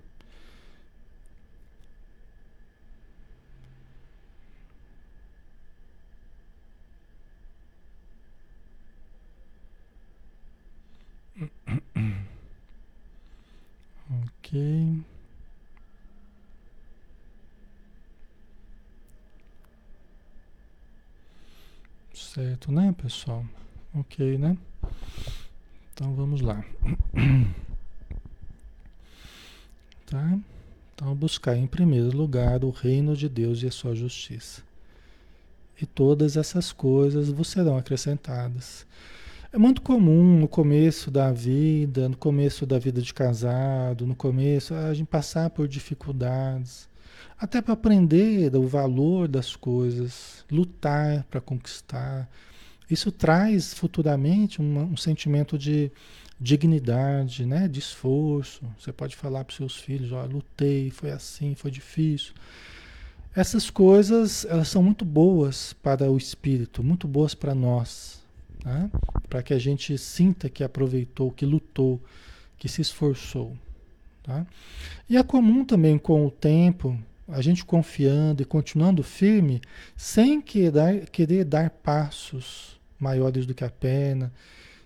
[14.11, 15.03] Ok.
[22.15, 23.45] Certo, né, pessoal?
[23.95, 24.57] Ok, né?
[25.93, 26.65] Então vamos lá.
[30.07, 30.39] Tá?
[30.95, 34.63] Então buscar em primeiro lugar o reino de Deus e a sua justiça.
[35.81, 38.87] E todas essas coisas vos serão acrescentadas.
[39.53, 44.75] É muito comum no começo da vida, no começo da vida de casado, no começo,
[44.75, 46.89] a gente passar por dificuldades,
[47.39, 52.29] até para aprender o valor das coisas, lutar para conquistar.
[52.91, 55.93] Isso traz futuramente uma, um sentimento de
[56.41, 57.69] dignidade, né?
[57.69, 58.65] de esforço.
[58.79, 62.35] Você pode falar para os seus filhos, ó, lutei, foi assim, foi difícil.
[63.35, 68.26] Essas coisas, elas são muito boas para o espírito, muito boas para nós,
[68.67, 68.91] né?
[69.29, 72.03] para que a gente sinta que aproveitou, que lutou,
[72.59, 73.57] que se esforçou.
[74.25, 74.45] Tá?
[75.09, 76.99] E é comum também com o tempo,
[77.29, 79.63] a gente confiando e continuando firme,
[79.97, 84.33] sem querer, querer dar passos maiores do que a pena,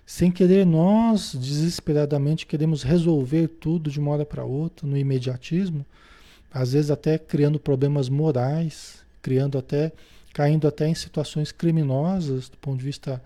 [0.05, 5.87] sem querer nós desesperadamente queremos resolver tudo de uma hora para outra, no imediatismo,
[6.53, 9.93] às vezes até criando problemas morais, criando até,
[10.35, 13.23] caindo até em situações criminosas do ponto de vista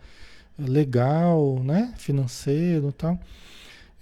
[0.58, 3.18] legal, né, financeiro e tal.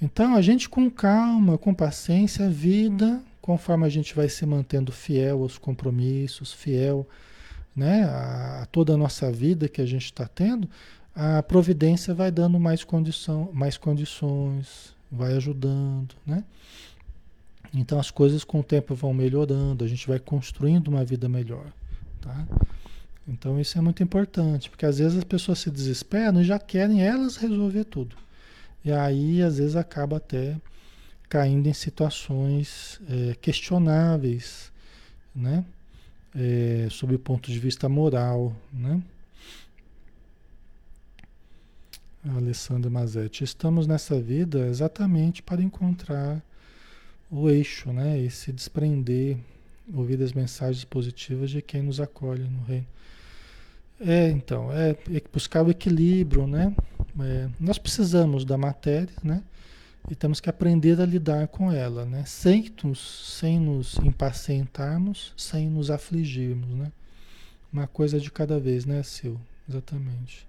[0.00, 4.90] Então, a gente com calma, com paciência, a vida, conforme a gente vai se mantendo
[4.92, 7.06] fiel aos compromissos, fiel
[7.74, 10.68] né, a, a toda a nossa vida que a gente está tendo,
[11.14, 16.42] a providência vai dando mais, condição, mais condições, vai ajudando, né?
[17.74, 21.66] Então as coisas com o tempo vão melhorando, a gente vai construindo uma vida melhor,
[22.20, 22.46] tá?
[23.26, 27.02] Então isso é muito importante, porque às vezes as pessoas se desesperam e já querem
[27.02, 28.16] elas resolver tudo.
[28.84, 30.56] E aí às vezes acaba até
[31.28, 34.72] caindo em situações é, questionáveis,
[35.34, 35.64] né?
[36.34, 39.02] É, sob o ponto de vista moral, né?
[42.36, 43.44] Alessandra Mazetti.
[43.44, 46.42] Estamos nessa vida exatamente para encontrar
[47.30, 48.18] o eixo, né?
[48.18, 49.38] E se desprender,
[49.94, 52.86] ouvir as mensagens positivas de quem nos acolhe no reino.
[54.00, 56.74] É, então, é, é buscar o equilíbrio, né?
[57.20, 59.42] É, nós precisamos da matéria, né?
[60.10, 62.24] E temos que aprender a lidar com ela, né?
[62.26, 66.90] Sem nos, sem nos impacientarmos, sem nos afligirmos, né?
[67.72, 69.38] Uma coisa de cada vez, né, Sil?
[69.68, 70.46] Exatamente.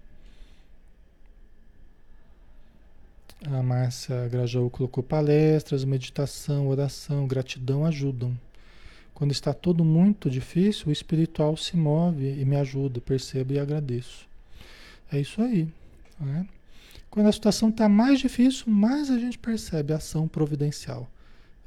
[3.46, 8.36] A Márcia Grajaú colocou palestras, meditação, oração, gratidão ajudam.
[9.14, 14.28] Quando está tudo muito difícil, o espiritual se move e me ajuda, percebo e agradeço.
[15.12, 15.68] É isso aí.
[16.20, 16.48] Né?
[17.10, 21.08] Quando a situação está mais difícil, mais a gente percebe a ação providencial.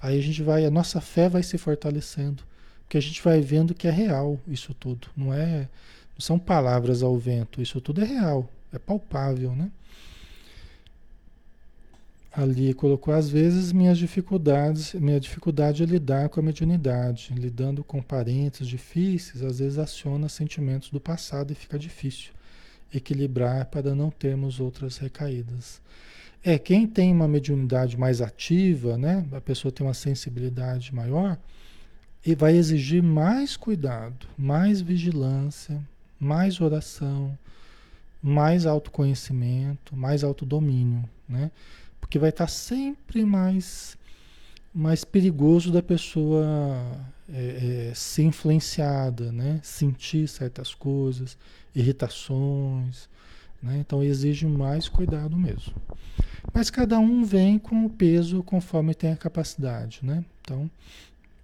[0.03, 2.43] Aí a gente vai, a nossa fé vai se fortalecendo,
[2.83, 5.09] porque a gente vai vendo que é real isso tudo.
[5.17, 7.63] Não é, não são palavras ao vento.
[7.63, 9.71] Isso tudo é real, é palpável, né?
[12.37, 18.03] Ali colocou às vezes minhas dificuldades, minha dificuldade é lidar com a mediunidade, lidando com
[18.03, 22.33] parentes difíceis, às vezes aciona sentimentos do passado e fica difícil
[22.93, 25.81] equilibrar para não termos outras recaídas.
[26.45, 31.39] É, quem tem uma mediunidade mais ativa, né, a pessoa tem uma sensibilidade maior,
[32.25, 35.81] e vai exigir mais cuidado, mais vigilância,
[36.19, 37.39] mais oração,
[38.21, 41.53] mais autoconhecimento, mais autodomínio, né?
[42.07, 43.99] Porque vai estar sempre mais,
[44.73, 46.47] mais perigoso da pessoa
[47.29, 49.59] é, é, ser influenciada, né?
[49.61, 51.37] sentir certas coisas,
[51.75, 53.09] irritações.
[53.61, 53.79] Né?
[53.79, 55.75] Então exige mais cuidado mesmo.
[56.55, 59.99] Mas cada um vem com o peso conforme tem a capacidade.
[60.05, 60.25] Né?
[60.43, 60.71] Então,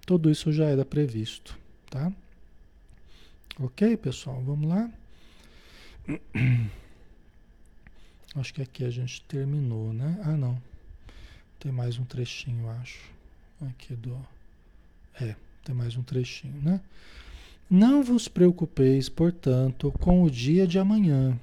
[0.05, 1.59] tudo isso já era previsto.
[1.89, 2.09] Tá?
[3.59, 4.41] Ok, pessoal?
[4.41, 4.89] Vamos lá?
[8.35, 10.19] Acho que aqui a gente terminou, né?
[10.23, 10.59] Ah, não.
[11.59, 12.99] Tem mais um trechinho, acho.
[13.61, 14.17] Aqui do.
[15.19, 16.81] É, tem mais um trechinho, né?
[17.69, 21.39] Não vos preocupeis, portanto, com o dia de amanhã,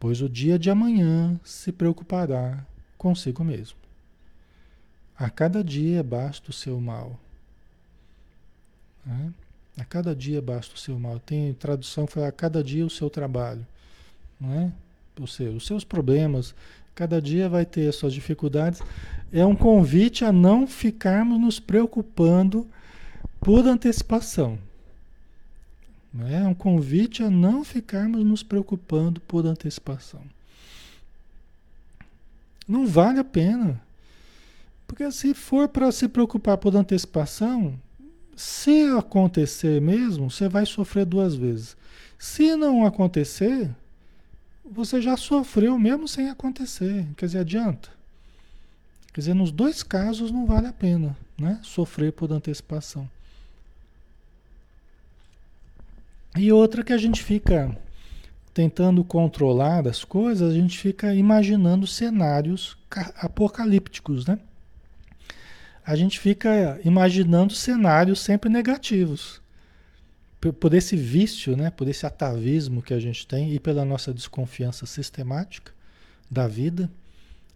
[0.00, 2.64] pois o dia de amanhã se preocupará
[2.98, 3.78] consigo mesmo.
[5.16, 7.18] A cada dia basta o seu mal.
[9.06, 9.32] Né?
[9.76, 11.20] A cada dia basta o seu mal.
[11.20, 13.64] Tem tradução fala a cada dia o seu trabalho.
[14.40, 14.72] Não é?
[15.20, 16.54] Os seus problemas,
[16.94, 18.80] cada dia vai ter as suas dificuldades.
[19.32, 22.66] É um convite a não ficarmos nos preocupando
[23.40, 24.58] por antecipação.
[26.28, 30.22] É um convite a não ficarmos nos preocupando por antecipação.
[32.68, 33.82] Não vale a pena.
[34.86, 37.74] Porque se for para se preocupar por antecipação,
[38.36, 41.76] se acontecer mesmo, você vai sofrer duas vezes.
[42.18, 43.70] Se não acontecer,
[44.64, 47.06] você já sofreu mesmo sem acontecer.
[47.16, 47.90] Quer dizer, adianta.
[49.12, 51.60] Quer dizer, nos dois casos não vale a pena né?
[51.62, 53.08] sofrer por antecipação.
[56.36, 57.76] E outra que a gente fica
[58.52, 62.76] tentando controlar as coisas, a gente fica imaginando cenários
[63.16, 64.38] apocalípticos, né?
[65.86, 69.43] A gente fica imaginando cenários sempre negativos
[70.52, 74.86] por esse vício, né, por esse atavismo que a gente tem e pela nossa desconfiança
[74.86, 75.72] sistemática
[76.30, 76.90] da vida,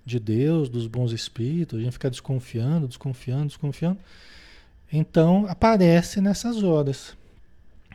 [0.08, 3.98] de Deus, dos bons espíritos, a gente fica desconfiando, desconfiando, desconfiando.
[4.90, 7.14] Então aparece nessas horas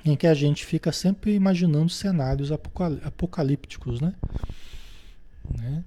[0.06, 4.14] em que a gente fica sempre imaginando cenários apocalípticos, né?
[5.58, 5.84] né?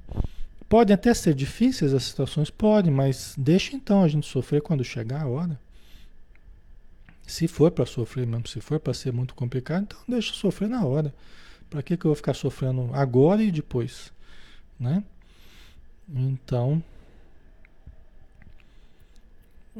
[0.68, 5.22] Podem até ser difíceis as situações, podem, mas deixa então a gente sofrer quando chegar
[5.22, 5.60] a hora.
[7.26, 10.84] Se for para sofrer mesmo, se for para ser muito complicado, então deixa sofrer na
[10.84, 11.12] hora.
[11.68, 14.12] Para que, que eu vou ficar sofrendo agora e depois?
[14.78, 15.02] Né?
[16.08, 16.82] Então.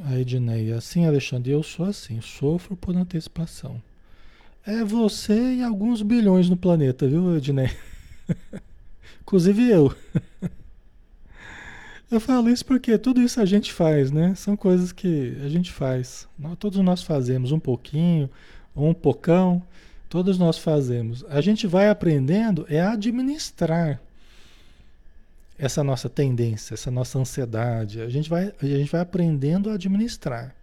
[0.05, 3.81] A Edneia, assim, Alexandre, eu sou assim, sofro por antecipação.
[4.67, 7.75] É você e alguns bilhões no planeta, viu, Edneia?
[9.23, 9.95] Inclusive eu.
[12.09, 14.33] Eu falo isso porque tudo isso a gente faz, né?
[14.37, 16.29] São coisas que a gente faz.
[16.39, 18.31] Nós, todos nós fazemos um pouquinho,
[18.77, 19.61] ou um pocão,
[20.09, 21.25] todos nós fazemos.
[21.29, 24.01] A gente vai aprendendo é administrar
[25.59, 28.01] essa nossa tendência, essa nossa ansiedade.
[28.01, 30.55] A gente vai, a gente vai aprendendo a administrar,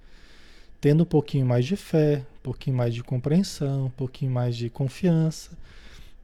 [0.80, 4.70] tendo um pouquinho mais de fé, um pouquinho mais de compreensão, um pouquinho mais de
[4.70, 5.52] confiança.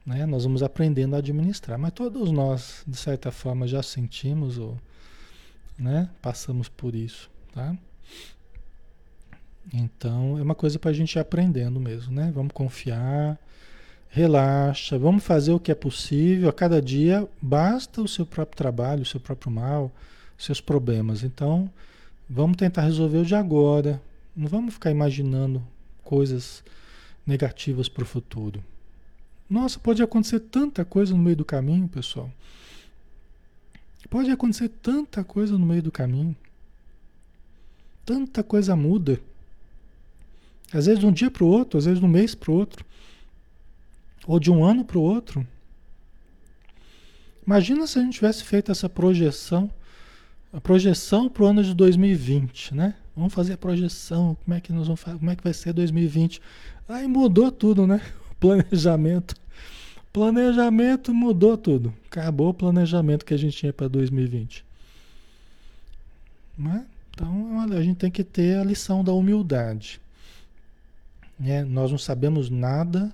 [0.06, 0.24] Né?
[0.24, 1.78] Nós vamos aprendendo a administrar.
[1.78, 4.78] Mas todos nós, de certa forma, já sentimos ou
[5.80, 6.10] né?
[6.20, 7.74] Passamos por isso, tá?
[9.72, 12.30] Então é uma coisa para a gente ir aprendendo mesmo, né?
[12.34, 13.38] Vamos confiar,
[14.10, 16.48] relaxa, vamos fazer o que é possível.
[16.48, 19.90] A cada dia basta o seu próprio trabalho, o seu próprio mal,
[20.36, 21.22] seus problemas.
[21.22, 21.70] Então,
[22.28, 24.00] vamos tentar resolver o de agora.
[24.36, 25.62] Não vamos ficar imaginando
[26.02, 26.62] coisas
[27.26, 28.62] negativas para o futuro.
[29.48, 32.30] Nossa, pode acontecer tanta coisa no meio do caminho, pessoal.
[34.10, 36.36] Pode acontecer tanta coisa no meio do caminho.
[38.04, 39.20] Tanta coisa muda.
[40.72, 42.54] Às vezes de um dia para o outro, às vezes de um mês para o
[42.54, 42.84] outro.
[44.26, 45.46] Ou de um ano para o outro.
[47.46, 49.70] Imagina se a gente tivesse feito essa projeção,
[50.52, 52.94] a projeção para o ano de 2020, né?
[53.16, 56.40] Vamos fazer a projeção, como é que nós vamos como é que vai ser 2020?
[56.88, 58.00] Aí mudou tudo, né?
[58.30, 59.34] O planejamento.
[60.12, 61.94] Planejamento mudou tudo.
[62.06, 64.64] Acabou o planejamento que a gente tinha para 2020.
[66.58, 66.84] Né?
[67.10, 70.00] Então, a gente tem que ter a lição da humildade.
[71.38, 71.64] Né?
[71.64, 73.12] Nós não sabemos nada,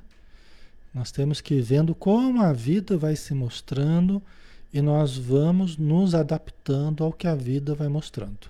[0.94, 4.22] nós temos que ir vendo como a vida vai se mostrando
[4.72, 8.48] e nós vamos nos adaptando ao que a vida vai mostrando.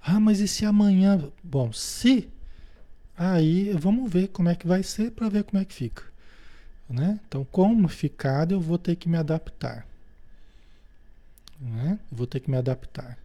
[0.00, 1.22] Ah, mas e se amanhã?
[1.42, 2.28] Bom, se,
[3.16, 6.11] aí vamos ver como é que vai ser para ver como é que fica.
[6.92, 7.18] Né?
[7.26, 9.86] Então, como ficar, eu vou ter que me adaptar.
[11.58, 11.98] Né?
[12.10, 13.16] vou ter que me adaptar.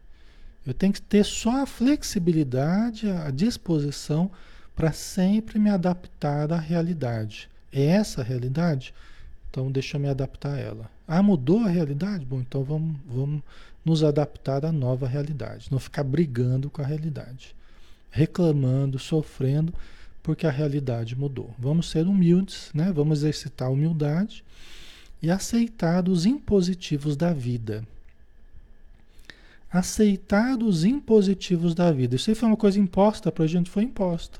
[0.65, 4.29] Eu tenho que ter só a flexibilidade, a disposição
[4.75, 7.49] para sempre me adaptar à realidade.
[7.73, 8.93] É essa a realidade?
[9.49, 10.91] Então deixa eu me adaptar a ela.
[11.07, 12.25] Ah, mudou a realidade?
[12.25, 13.41] Bom, então vamos, vamos
[13.83, 15.69] nos adaptar à nova realidade.
[15.71, 17.55] Não ficar brigando com a realidade.
[18.11, 19.73] Reclamando, sofrendo,
[20.27, 21.55] porque a realidade mudou.
[21.57, 22.91] Vamos ser humildes, né?
[22.91, 24.43] vamos exercitar a humildade
[25.21, 27.87] e aceitar os impositivos da vida.
[29.71, 32.17] Aceitar os impositivos da vida.
[32.17, 34.37] Isso aí foi uma coisa imposta para a gente, foi imposta.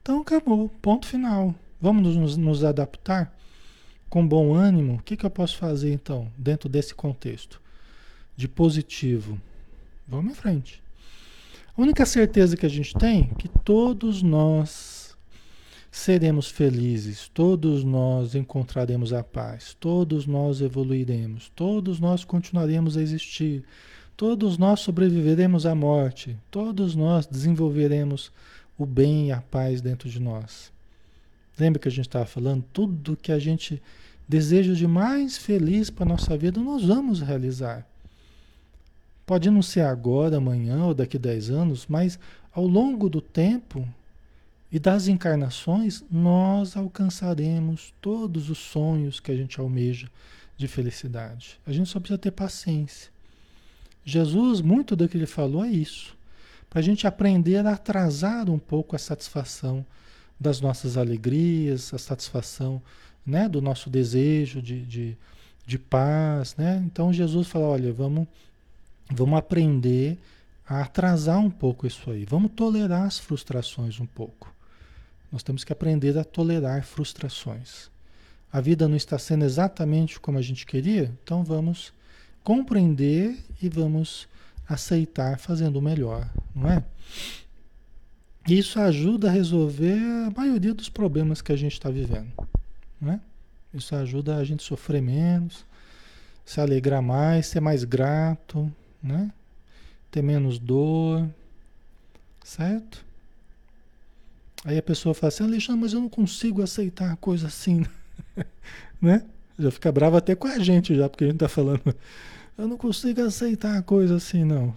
[0.00, 1.56] Então acabou, ponto final.
[1.80, 3.36] Vamos nos, nos adaptar
[4.08, 4.94] com bom ânimo.
[4.94, 7.60] O que, que eu posso fazer então, dentro desse contexto
[8.36, 9.36] de positivo?
[10.06, 10.80] Vamos em frente.
[11.76, 14.99] A única certeza que a gente tem é que todos nós
[15.90, 23.64] seremos felizes, todos nós encontraremos a paz, todos nós evoluiremos, todos nós continuaremos a existir,
[24.16, 28.30] todos nós sobreviveremos à morte, todos nós desenvolveremos
[28.78, 30.72] o bem e a paz dentro de nós.
[31.58, 32.64] Lembra que a gente estava falando?
[32.72, 33.82] Tudo que a gente
[34.28, 37.84] deseja de mais feliz para a nossa vida, nós vamos realizar.
[39.26, 42.18] Pode não ser agora, amanhã ou daqui a 10 anos, mas
[42.52, 43.86] ao longo do tempo
[44.72, 50.08] e das encarnações, nós alcançaremos todos os sonhos que a gente almeja
[50.56, 51.58] de felicidade.
[51.66, 53.10] A gente só precisa ter paciência.
[54.04, 56.16] Jesus, muito do que ele falou é isso.
[56.68, 59.84] Para a gente aprender a atrasar um pouco a satisfação
[60.38, 62.80] das nossas alegrias, a satisfação
[63.26, 65.16] né, do nosso desejo de, de,
[65.66, 66.54] de paz.
[66.56, 66.80] Né?
[66.86, 68.28] Então Jesus fala, olha, vamos,
[69.10, 70.16] vamos aprender
[70.66, 72.24] a atrasar um pouco isso aí.
[72.24, 74.59] Vamos tolerar as frustrações um pouco.
[75.30, 77.88] Nós temos que aprender a tolerar frustrações.
[78.52, 81.92] A vida não está sendo exatamente como a gente queria, então vamos
[82.42, 84.28] compreender e vamos
[84.68, 86.84] aceitar fazendo o melhor, não é?
[88.48, 92.32] Isso ajuda a resolver a maioria dos problemas que a gente está vivendo.
[93.00, 93.20] Né?
[93.72, 95.64] Isso ajuda a gente sofrer menos,
[96.44, 98.72] se alegrar mais, ser mais grato,
[99.02, 99.30] né?
[100.10, 101.28] ter menos dor,
[102.42, 103.04] certo?
[104.64, 107.84] Aí a pessoa fala assim, Alexandre, mas eu não consigo aceitar coisa assim,
[109.00, 109.24] né?
[109.58, 111.94] Já fica bravo até com a gente já, porque a gente está falando,
[112.58, 114.76] eu não consigo aceitar coisa assim, não.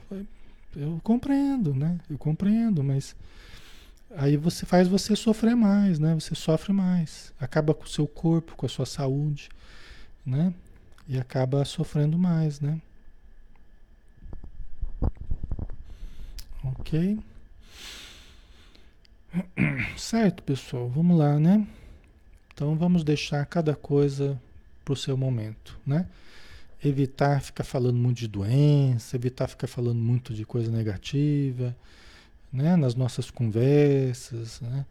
[0.76, 2.00] Eu compreendo, né?
[2.10, 3.16] Eu compreendo, mas
[4.16, 6.14] aí você faz você sofrer mais, né?
[6.16, 9.50] Você sofre mais, acaba com o seu corpo, com a sua saúde,
[10.26, 10.54] né?
[11.08, 12.82] E acaba sofrendo mais, né?
[16.64, 17.20] Ok?
[19.98, 21.66] Certo, pessoal, vamos lá, né?
[22.54, 24.40] Então vamos deixar cada coisa
[24.86, 26.08] para o seu momento, né?
[26.84, 31.76] Evitar ficar falando muito de doença, evitar ficar falando muito de coisa negativa,
[32.52, 34.86] né, nas nossas conversas, né?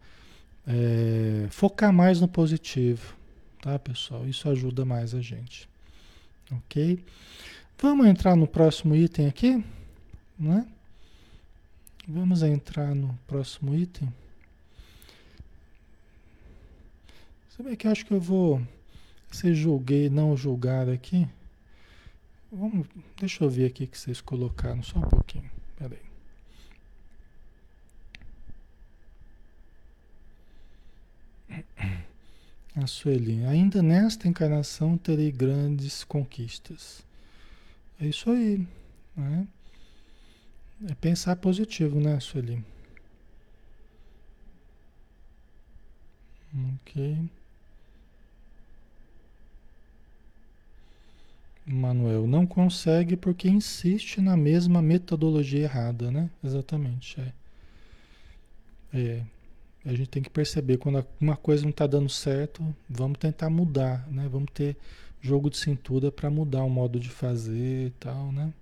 [0.67, 3.15] É, focar mais no positivo,
[3.61, 4.27] tá, pessoal?
[4.27, 5.69] Isso ajuda mais a gente,
[6.51, 7.03] ok?
[7.79, 9.63] Vamos entrar no próximo item aqui,
[10.37, 10.67] né?
[12.07, 14.11] Vamos entrar no próximo item.
[17.55, 18.59] Sabe que acho que eu vou
[19.31, 21.27] se julguei não julgar aqui.
[22.51, 25.49] Vamos, deixa eu ver aqui que vocês colocaram só um pouquinho.
[25.77, 26.01] Peraí.
[32.75, 37.05] A Sueli, ainda nesta encarnação terei grandes conquistas.
[38.01, 38.67] É isso aí.
[39.15, 39.47] Né?
[40.89, 42.63] É pensar positivo, né, Sueli?
[46.81, 47.29] Ok.
[51.73, 56.29] Manuel, não consegue porque insiste na mesma metodologia errada, né?
[56.43, 57.33] Exatamente, é.
[58.93, 59.23] É,
[59.85, 64.07] a gente tem que perceber quando uma coisa não está dando certo, vamos tentar mudar,
[64.09, 64.27] né?
[64.31, 64.77] Vamos ter
[65.21, 68.53] jogo de cintura para mudar o modo de fazer e tal, né?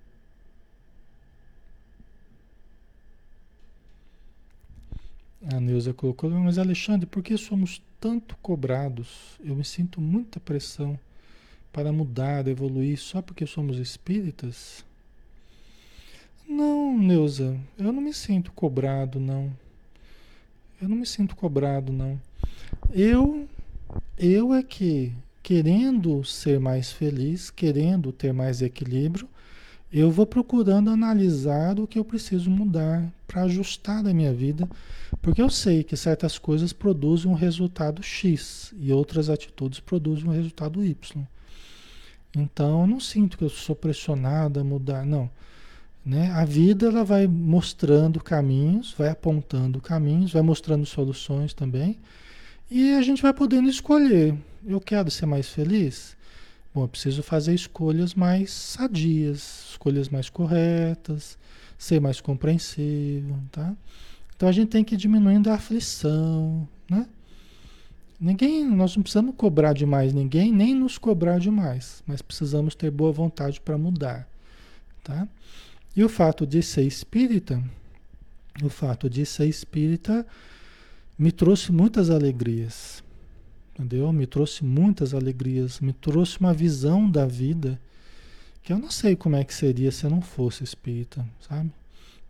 [5.52, 9.38] A Neuza colocou, mas Alexandre, por que somos tanto cobrados?
[9.44, 10.98] Eu me sinto muita pressão
[11.72, 14.84] para mudar, evoluir só porque somos espíritas?
[16.46, 19.50] Não, Neuza, eu não me sinto cobrado, não.
[20.80, 22.20] Eu não me sinto cobrado, não.
[22.92, 23.48] Eu,
[24.18, 25.12] eu é que,
[25.42, 29.28] querendo ser mais feliz, querendo ter mais equilíbrio,
[29.92, 34.68] eu vou procurando analisar o que eu preciso mudar para ajustar a minha vida,
[35.20, 40.32] porque eu sei que certas coisas produzem um resultado X e outras atitudes produzem um
[40.32, 41.26] resultado Y.
[42.34, 45.30] Então, eu não sinto que eu sou pressionado a mudar, não.
[46.04, 46.30] Né?
[46.32, 51.98] A vida ela vai mostrando caminhos, vai apontando caminhos, vai mostrando soluções também,
[52.70, 54.34] e a gente vai podendo escolher.
[54.66, 56.16] Eu quero ser mais feliz?
[56.74, 61.36] Bom, eu preciso fazer escolhas mais sadias, escolhas mais corretas,
[61.76, 63.74] ser mais compreensivo, tá?
[64.34, 67.06] Então a gente tem que ir diminuindo a aflição, né?
[68.22, 73.10] Ninguém, nós não precisamos cobrar demais ninguém, nem nos cobrar demais, mas precisamos ter boa
[73.10, 74.28] vontade para mudar,
[75.02, 75.26] tá?
[75.96, 77.60] E o fato de ser espírita,
[78.62, 80.24] o fato de ser espírita
[81.18, 83.02] me trouxe muitas alegrias,
[83.74, 84.12] entendeu?
[84.12, 87.76] Me trouxe muitas alegrias, me trouxe uma visão da vida
[88.62, 91.72] que eu não sei como é que seria se eu não fosse espírita, sabe?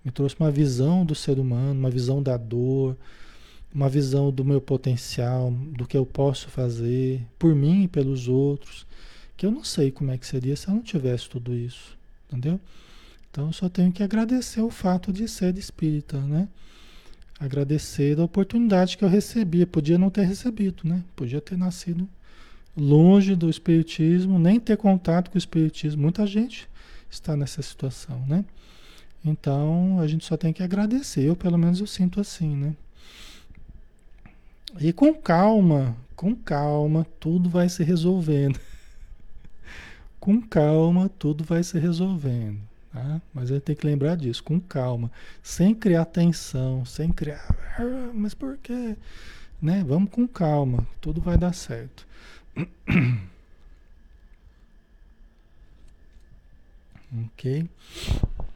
[0.02, 2.96] Me trouxe uma visão do ser humano, uma visão da dor,
[3.74, 8.86] uma visão do meu potencial, do que eu posso fazer por mim e pelos outros,
[9.36, 11.96] que eu não sei como é que seria se eu não tivesse tudo isso,
[12.28, 12.60] entendeu?
[13.30, 16.48] Então eu só tenho que agradecer o fato de ser espírita, né?
[17.40, 21.02] Agradecer a oportunidade que eu recebi, podia não ter recebido, né?
[21.16, 22.06] Podia ter nascido
[22.76, 26.02] longe do espiritismo, nem ter contato com o espiritismo.
[26.02, 26.68] Muita gente
[27.10, 28.44] está nessa situação, né?
[29.24, 31.22] Então a gente só tem que agradecer.
[31.22, 32.74] Eu pelo menos eu sinto assim, né?
[34.80, 38.58] E com calma, com calma, tudo vai se resolvendo.
[40.18, 42.60] com calma, tudo vai se resolvendo.
[42.92, 43.20] Tá?
[43.34, 45.10] Mas gente tem que lembrar disso, com calma,
[45.42, 47.56] sem criar tensão, sem criar.
[47.78, 48.96] Ah, mas por quê?
[49.60, 49.84] Né?
[49.86, 52.06] Vamos com calma, tudo vai dar certo.
[57.24, 57.68] ok?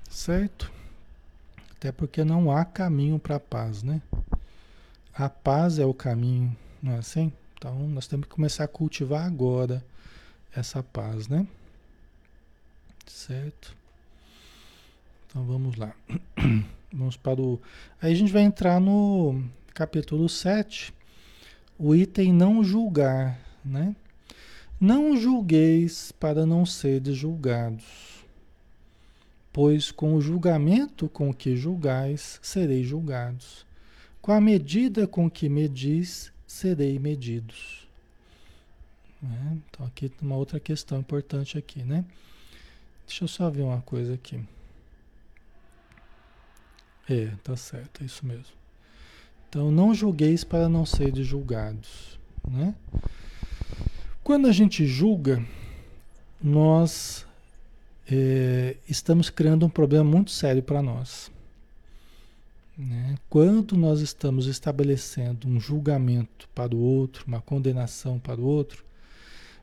[0.08, 0.72] Certo?
[1.72, 4.00] Até porque não há caminho para a paz, né?
[5.18, 7.32] A paz é o caminho, não é assim?
[7.56, 9.82] Então nós temos que começar a cultivar agora
[10.54, 11.46] essa paz, né?
[13.06, 13.74] Certo?
[15.26, 15.94] Então vamos lá.
[16.92, 17.60] Vamos para o.
[18.00, 19.42] Aí a gente vai entrar no
[19.74, 20.94] capítulo 7,
[21.78, 23.94] o item não julgar, né?
[24.80, 28.24] Não julgueis para não seres julgados,
[29.52, 33.65] pois com o julgamento com que julgais, sereis julgados.
[34.26, 37.86] Com a medida com que medis, serei medidos.
[39.22, 39.58] Né?
[39.70, 42.04] Então, aqui uma outra questão importante aqui, né?
[43.06, 44.40] Deixa eu só ver uma coisa aqui.
[47.08, 48.52] É, tá certo, é isso mesmo.
[49.48, 52.18] Então, não julgueis para não seres julgados,
[52.50, 52.74] né?
[54.24, 55.40] Quando a gente julga,
[56.42, 57.24] nós
[58.10, 61.30] é, estamos criando um problema muito sério para nós.
[62.76, 63.16] Né?
[63.30, 68.84] Quando nós estamos estabelecendo um julgamento para o outro, uma condenação para o outro,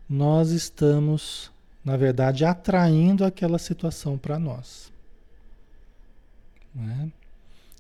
[0.10, 1.52] nós estamos,
[1.86, 4.92] na verdade, atraindo aquela situação para nós.
[6.74, 7.12] Né?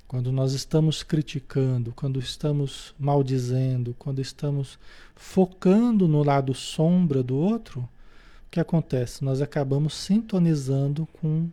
[0.08, 4.78] Quando nós estamos criticando, quando estamos maldizendo, quando estamos
[5.16, 9.26] focando no lado sombra do outro, o que acontece?
[9.26, 11.50] Nós acabamos sintonizando com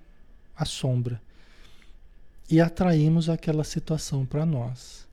[0.55, 1.19] a sombra
[2.51, 5.07] e atraímos aquela situação para nós.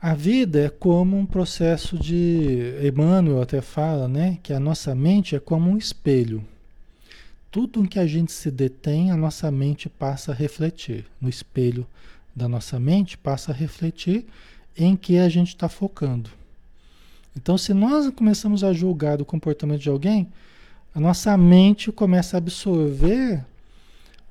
[0.00, 2.74] A vida é como um processo de.
[2.86, 4.38] Emmanuel até fala, né?
[4.42, 6.44] Que a nossa mente é como um espelho.
[7.50, 11.06] Tudo em que a gente se detém, a nossa mente passa a refletir.
[11.18, 11.86] No espelho
[12.36, 14.26] da nossa mente, passa a refletir
[14.76, 16.28] em que a gente está focando.
[17.34, 20.28] Então, se nós começamos a julgar o comportamento de alguém,
[20.94, 23.42] a nossa mente começa a absorver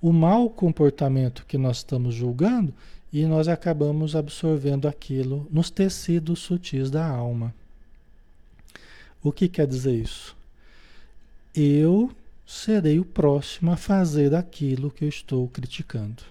[0.04, 2.74] o mau comportamento que nós estamos julgando
[3.12, 7.56] e nós acabamos absorvendo aquilo nos tecidos sutis da alma.
[9.24, 10.36] O que quer dizer isso?
[11.56, 12.12] Eu
[12.46, 16.22] serei o próximo a fazer aquilo que eu estou criticando.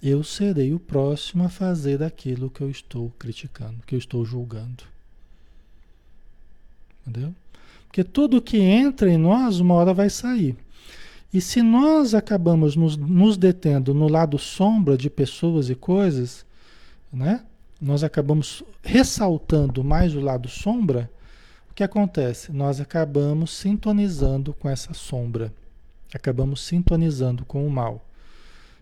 [0.00, 4.84] Eu serei o próximo a fazer aquilo que eu estou criticando, que eu estou julgando.
[7.04, 7.34] Entendeu?
[7.88, 10.56] Porque tudo que entra em nós, uma hora vai sair.
[11.32, 16.46] E se nós acabamos nos, nos detendo no lado sombra de pessoas e coisas,
[17.12, 17.44] né?
[17.80, 21.10] Nós acabamos ressaltando mais o lado sombra,
[21.70, 22.52] o que acontece?
[22.52, 25.52] Nós acabamos sintonizando com essa sombra.
[26.14, 28.06] Acabamos sintonizando com o mal.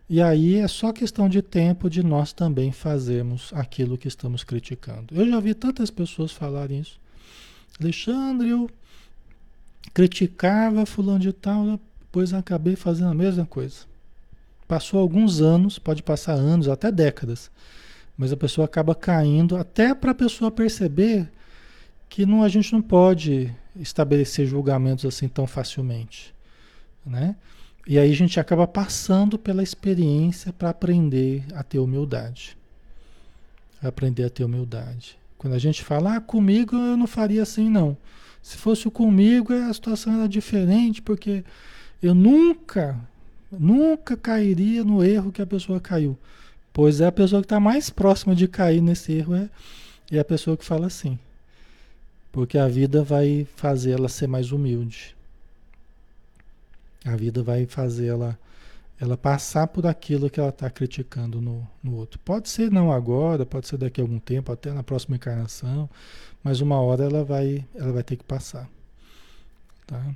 [0.09, 5.15] E aí é só questão de tempo de nós também fazermos aquilo que estamos criticando.
[5.15, 7.01] Eu já vi tantas pessoas falarem isso.
[7.81, 8.71] Alexandre, eu
[9.93, 11.81] criticava fulano de tal,
[12.15, 13.79] depois acabei fazendo a mesma coisa.
[14.69, 17.51] Passou alguns anos, pode passar anos, até décadas,
[18.17, 21.29] mas a pessoa acaba caindo até para a pessoa perceber
[22.09, 26.33] que não, a gente não pode estabelecer julgamentos assim tão facilmente,
[27.05, 27.35] né?
[27.85, 32.57] E aí a gente acaba passando pela experiência para aprender a ter humildade.
[33.83, 35.19] Aprender a ter humildade.
[35.37, 37.97] Quando a gente fala, ah, comigo eu não faria assim, não.
[38.41, 41.43] Se fosse comigo, a situação era diferente, porque
[42.05, 43.01] eu nunca,
[43.51, 46.19] nunca cairia no erro que a pessoa caiu.
[46.71, 49.49] Pois é a pessoa que está mais próxima de cair nesse erro é,
[50.13, 51.19] é a pessoa que fala assim.
[52.31, 55.17] Porque a vida vai fazer ela ser mais humilde.
[57.07, 58.39] A vida vai fazer ela,
[59.01, 62.19] ela passar por aquilo que ela está criticando no, no outro.
[62.19, 65.89] Pode ser não agora, pode ser daqui a algum tempo, até na próxima encarnação,
[66.43, 68.69] mas uma hora ela vai, ela vai ter que passar.
[69.87, 70.15] Tá?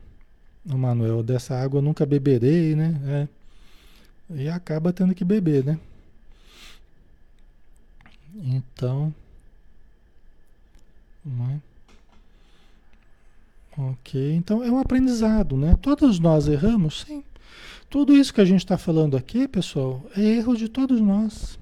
[0.76, 3.28] Manuel, dessa água eu nunca beberei, né?
[4.30, 4.34] É.
[4.42, 5.78] E acaba tendo que beber, né?
[8.34, 9.14] Então.
[11.24, 11.60] Não é?
[13.78, 15.76] Ok, então é um aprendizado, né?
[15.80, 17.22] Todos nós erramos, sim.
[17.88, 21.58] Tudo isso que a gente está falando aqui, pessoal, é erro de todos nós.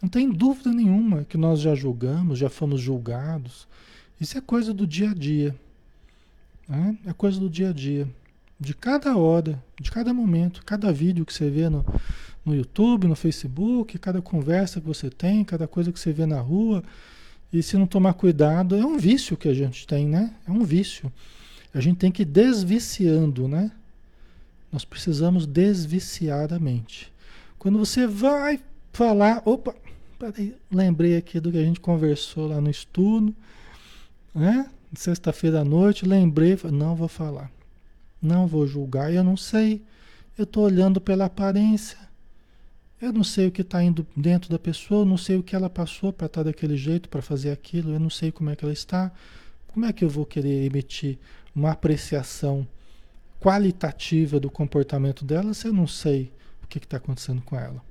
[0.00, 3.66] Não tem dúvida nenhuma que nós já julgamos, já fomos julgados.
[4.20, 5.54] Isso é coisa do dia a dia.
[6.68, 6.96] Né?
[7.06, 8.08] É coisa do dia a dia.
[8.58, 11.84] De cada hora, de cada momento, cada vídeo que você vê no,
[12.44, 16.40] no YouTube, no Facebook, cada conversa que você tem, cada coisa que você vê na
[16.40, 16.82] rua
[17.52, 20.34] e se não tomar cuidado, é um vício que a gente tem, né?
[20.46, 21.12] É um vício.
[21.72, 23.70] A gente tem que ir desviciando, né?
[24.72, 27.12] Nós precisamos desviciar a mente.
[27.58, 28.60] Quando você vai
[28.92, 29.74] falar, opa,
[30.18, 33.32] peraí, lembrei aqui do que a gente conversou lá no estudo,
[34.34, 34.68] né?
[34.96, 37.50] Sexta-feira à noite, lembrei, não vou falar.
[38.20, 39.82] Não vou julgar, eu não sei.
[40.36, 41.98] Eu estou olhando pela aparência.
[43.00, 45.68] Eu não sei o que está indo dentro da pessoa, não sei o que ela
[45.68, 48.64] passou para estar tá daquele jeito, para fazer aquilo, eu não sei como é que
[48.64, 49.12] ela está.
[49.68, 51.18] Como é que eu vou querer emitir
[51.54, 52.66] uma apreciação
[53.40, 56.32] qualitativa do comportamento dela se eu não sei
[56.62, 57.82] o que está acontecendo com ela?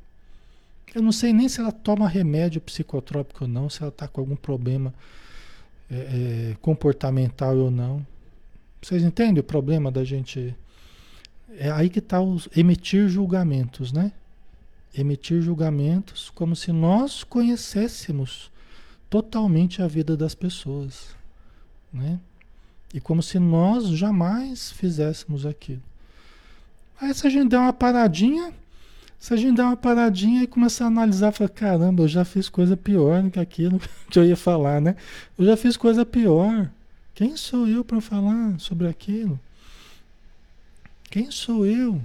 [0.95, 4.21] Eu não sei nem se ela toma remédio psicotrópico ou não, se ela está com
[4.21, 4.93] algum problema
[5.93, 8.05] é, é, comportamental ou não.
[8.81, 10.55] Vocês entendem o problema da gente?
[11.57, 12.17] É aí que está
[12.55, 14.11] emitir julgamentos, né?
[14.93, 18.51] emitir julgamentos como se nós conhecêssemos
[19.09, 21.15] totalmente a vida das pessoas,
[21.91, 22.19] né?
[22.93, 25.81] E como se nós jamais fizéssemos aquilo.
[27.01, 28.53] Aí se a gente der uma paradinha,
[29.23, 32.49] se a gente der uma paradinha e começar a analisar, falar, caramba, eu já fiz
[32.49, 33.79] coisa pior do que aquilo
[34.11, 34.97] que eu ia falar, né?
[35.39, 36.69] Eu já fiz coisa pior.
[37.15, 39.39] Quem sou eu para falar sobre aquilo?
[41.09, 42.01] Quem sou eu?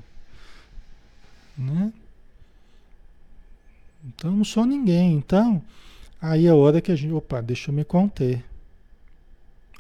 [1.56, 1.92] Né?
[4.04, 5.14] Então não sou ninguém.
[5.14, 5.60] Então,
[6.22, 8.44] aí é a hora que a gente, opa, deixa eu me conter.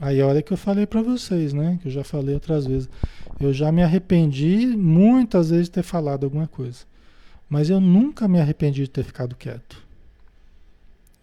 [0.00, 1.78] Aí é a hora que eu falei para vocês, né?
[1.80, 2.88] Que eu já falei outras vezes.
[3.38, 6.87] Eu já me arrependi muitas vezes de ter falado alguma coisa.
[7.48, 9.82] Mas eu nunca me arrependi de ter ficado quieto.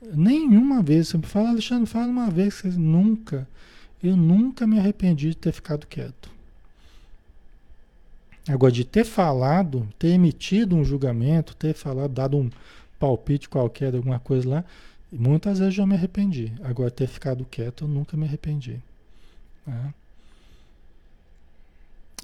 [0.02, 1.08] Nenhuma vez.
[1.08, 2.64] Você me fala, Alexandre, fala uma vez.
[2.78, 3.48] Nunca.
[4.02, 6.30] Eu nunca me arrependi de ter ficado quieto.
[8.48, 12.50] Agora, de ter falado, ter emitido um julgamento, ter falado, dado um,
[13.00, 14.66] palpite qualquer alguma coisa lá,
[15.12, 16.54] muitas vezes já me arrependi.
[16.64, 18.80] Agora, ter ficado quieto, eu nunca me arrependi.
[19.66, 19.94] Né?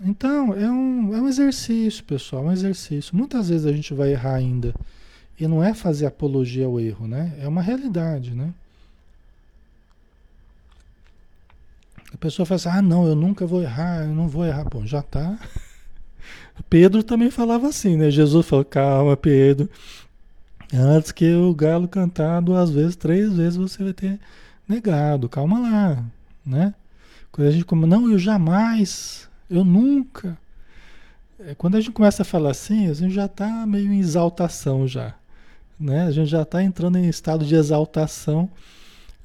[0.03, 3.15] Então, é um, é um exercício, pessoal, um exercício.
[3.15, 4.73] Muitas vezes a gente vai errar ainda.
[5.39, 7.35] E não é fazer apologia ao erro, né?
[7.39, 8.53] É uma realidade, né?
[12.13, 14.65] A pessoa fala assim: ah, não, eu nunca vou errar, eu não vou errar.
[14.65, 15.39] Bom, já tá.
[16.69, 18.11] Pedro também falava assim, né?
[18.11, 19.69] Jesus falou: calma, Pedro.
[20.73, 24.19] Antes que o galo cantar duas vezes, três vezes você vai ter
[24.67, 25.27] negado.
[25.27, 26.05] Calma lá,
[26.45, 26.73] né?
[27.31, 30.37] Quando a gente como, não, eu jamais, eu nunca.
[31.39, 34.87] É, quando a gente começa a falar assim, a gente já está meio em exaltação
[34.87, 35.13] já.
[35.79, 36.03] Né?
[36.03, 38.49] A gente já está entrando em estado de exaltação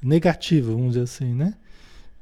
[0.01, 1.53] negativa, vamos dizer assim, né?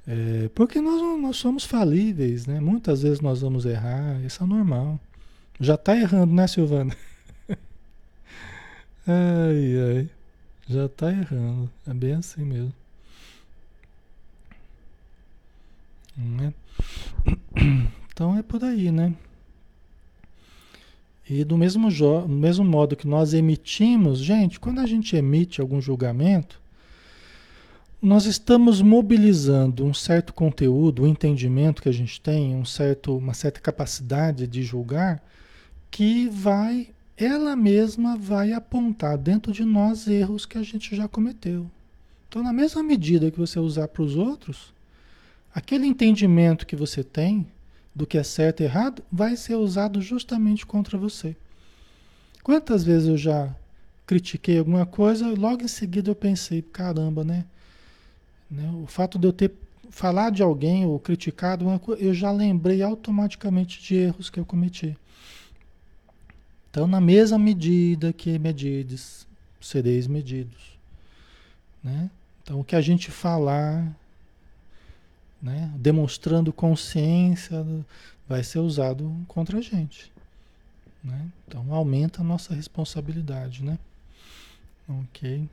[0.08, 2.60] É, porque nós, nós somos falíveis, né?
[2.60, 5.00] Muitas vezes nós vamos errar, isso é normal.
[5.60, 6.96] Já está errando, né, Silvana?
[9.08, 10.10] ai, ai.
[10.68, 11.72] Já está errando.
[11.88, 12.74] É bem assim mesmo.
[16.18, 16.54] Né?
[18.16, 19.14] Então é por aí, né?
[21.30, 21.90] E do mesmo,
[22.30, 26.62] mesmo modo que nós emitimos, gente, quando a gente emite algum julgamento,
[28.00, 33.34] nós estamos mobilizando um certo conteúdo, um entendimento que a gente tem, um certo, uma
[33.34, 35.24] certa capacidade de julgar,
[35.90, 41.66] que vai, ela mesma vai apontar dentro de nós erros que a gente já cometeu.
[42.30, 44.75] Então, na mesma medida que você usar para os outros,
[45.56, 47.48] aquele entendimento que você tem
[47.96, 51.34] do que é certo e errado vai ser usado justamente contra você.
[52.44, 53.56] Quantas vezes eu já
[54.06, 57.46] critiquei alguma coisa logo em seguida eu pensei, caramba, né?
[58.52, 58.70] né?
[58.84, 59.54] O fato de eu ter
[59.90, 64.46] falado de alguém ou criticado uma coisa, eu já lembrei automaticamente de erros que eu
[64.46, 64.98] cometi.
[66.70, 69.26] Então, na mesma medida que medides,
[69.62, 70.78] sereis medidos.
[71.82, 72.12] Né?
[72.44, 73.96] Então, o que a gente falar,
[75.42, 77.66] né, demonstrando consciência,
[78.28, 80.12] vai ser usado contra a gente.
[81.04, 81.32] Né?
[81.48, 83.78] Então aumenta a nossa responsabilidade, né?
[84.88, 85.48] Ok.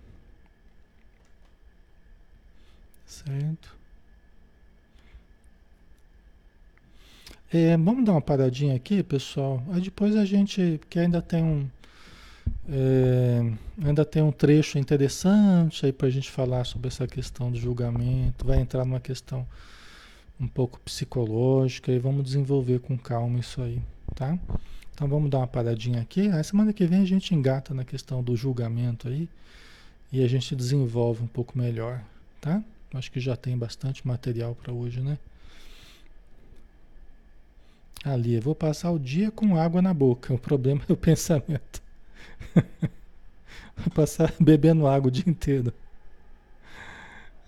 [3.07, 3.76] Certo.
[7.53, 9.62] É, vamos dar uma paradinha aqui, pessoal.
[9.72, 11.68] Aí depois a gente, que ainda tem um,
[12.68, 13.53] é,
[13.84, 18.47] ainda tem um trecho interessante aí para a gente falar sobre essa questão do julgamento.
[18.47, 19.47] Vai entrar numa questão
[20.40, 23.80] um pouco psicológica e vamos desenvolver com calma isso aí,
[24.14, 24.38] tá?
[24.95, 26.28] Então vamos dar uma paradinha aqui.
[26.28, 29.28] A semana que vem a gente engata na questão do julgamento aí
[30.12, 32.03] e a gente desenvolve um pouco melhor,
[32.40, 32.62] tá?
[32.95, 35.18] Acho que já tem bastante material para hoje, né?
[38.05, 40.34] Ali, eu vou passar o dia com água na boca.
[40.34, 41.80] O problema é o pensamento.
[43.94, 45.72] passar bebendo água o dia inteiro.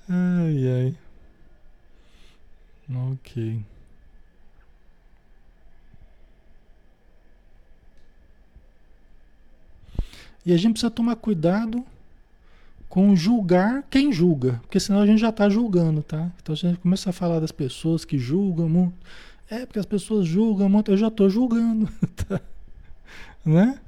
[0.09, 0.99] Ai, ai.
[3.13, 3.65] Ok.
[10.47, 11.85] E a gente precisa tomar cuidado
[12.89, 16.31] com julgar quem julga, porque senão a gente já está julgando, tá?
[16.43, 18.95] Então a gente começa a falar das pessoas que julgam muito.
[19.51, 21.89] É, porque as pessoas julgam muito, eu já estou julgando,
[22.29, 22.41] tá?
[23.45, 23.81] Né?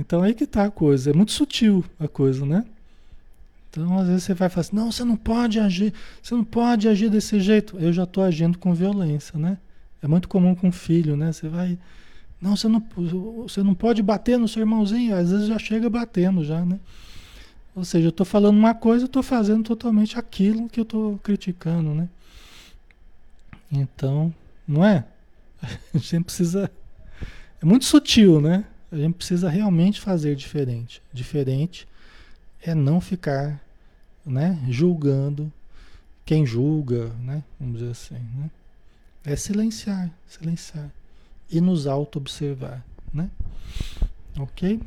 [0.00, 2.64] Então aí que tá a coisa, é muito sutil a coisa, né?
[3.68, 6.88] Então, às vezes você vai falar assim, não, você não pode agir, você não pode
[6.88, 7.78] agir desse jeito.
[7.78, 9.58] Eu já estou agindo com violência, né?
[10.02, 11.30] É muito comum com filho, né?
[11.30, 11.78] Você vai,
[12.40, 12.82] não, você não,
[13.42, 15.14] você não pode bater no seu irmãozinho.
[15.14, 16.80] Às vezes já chega batendo já, né?
[17.76, 21.18] Ou seja, eu estou falando uma coisa, eu estou fazendo totalmente aquilo que eu estou
[21.18, 22.08] criticando, né?
[23.70, 24.34] Então,
[24.66, 25.04] não é?
[25.94, 26.68] A gente precisa.
[27.62, 28.64] É muito sutil, né?
[28.90, 31.02] A gente precisa realmente fazer diferente.
[31.12, 31.86] Diferente
[32.62, 33.60] é não ficar
[34.24, 35.52] né, julgando
[36.24, 38.14] quem julga, né, vamos dizer assim.
[38.14, 38.50] Né?
[39.24, 40.90] É silenciar, silenciar
[41.50, 42.84] e nos auto-observar.
[43.12, 43.30] Né?
[44.38, 44.80] Ok?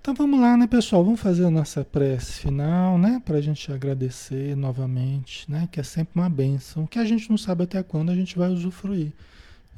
[0.00, 1.04] Então vamos lá, né, pessoal?
[1.04, 3.20] Vamos fazer a nossa prece final, né?
[3.24, 5.68] Para a gente agradecer novamente, né?
[5.70, 8.48] Que é sempre uma benção, que a gente não sabe até quando a gente vai
[8.48, 9.12] usufruir,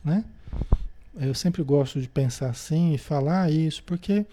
[0.05, 0.25] né?
[1.15, 4.25] Eu sempre gosto de pensar assim e falar isso, porque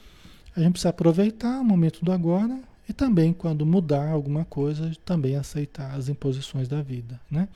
[0.55, 5.35] a gente precisa aproveitar o momento do agora e também, quando mudar alguma coisa, também
[5.35, 7.47] aceitar as imposições da vida, né?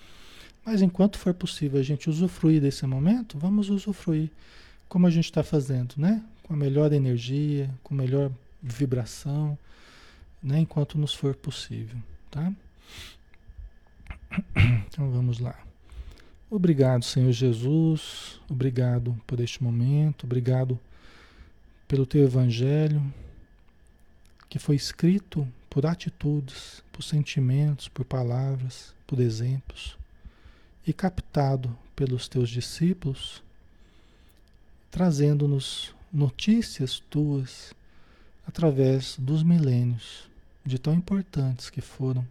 [0.66, 4.30] Mas enquanto for possível a gente usufruir desse momento, vamos usufruir
[4.90, 6.22] como a gente está fazendo, né?
[6.44, 9.58] Com a melhor energia, com a melhor vibração,
[10.44, 10.60] né?
[10.60, 11.98] Enquanto nos for possível,
[12.30, 12.52] tá?
[14.88, 15.71] Então vamos lá.
[16.54, 18.38] Obrigado, Senhor Jesus.
[18.50, 20.26] Obrigado por este momento.
[20.26, 20.78] Obrigado
[21.88, 23.02] pelo teu evangelho,
[24.50, 29.98] que foi escrito por atitudes, por sentimentos, por palavras, por exemplos,
[30.86, 33.42] e captado pelos teus discípulos,
[34.92, 37.74] trazendo-nos notícias tuas
[38.46, 40.30] através dos milênios,
[40.66, 42.28] de tão importantes que foram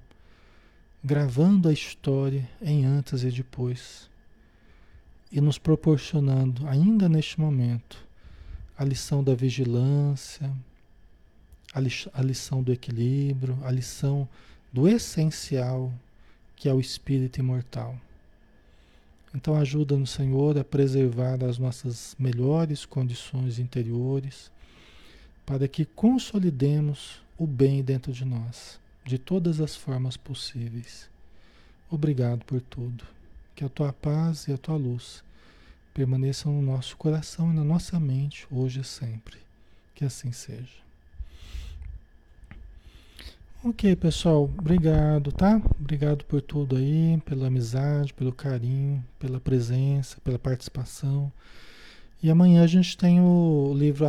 [1.03, 4.10] gravando a história em antes e depois
[5.31, 8.05] e nos proporcionando, ainda neste momento,
[8.77, 10.51] a lição da vigilância,
[11.73, 14.29] a, li a lição do equilíbrio, a lição
[14.73, 15.93] do essencial
[16.57, 17.97] que é o espírito imortal.
[19.35, 24.51] Então ajuda-nos, Senhor, a preservar as nossas melhores condições interiores,
[25.47, 31.09] para que consolidemos o bem dentro de nós, de todas as formas possíveis.
[31.89, 33.05] Obrigado por tudo.
[33.61, 35.23] Que a tua paz e a tua luz
[35.93, 39.37] permaneçam no nosso coração e na nossa mente, hoje e sempre.
[39.95, 40.81] Que assim seja.
[43.63, 45.61] Ok, pessoal, obrigado, tá?
[45.79, 51.31] Obrigado por tudo aí, pela amizade, pelo carinho, pela presença, pela participação.
[52.23, 54.07] E amanhã a gente tem o livro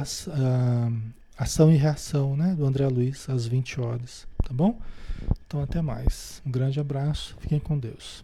[1.37, 4.79] Ação e Reação, né, do André Luiz, às 20 horas, tá bom?
[5.45, 6.41] Então até mais.
[6.45, 8.23] Um grande abraço, fiquem com Deus.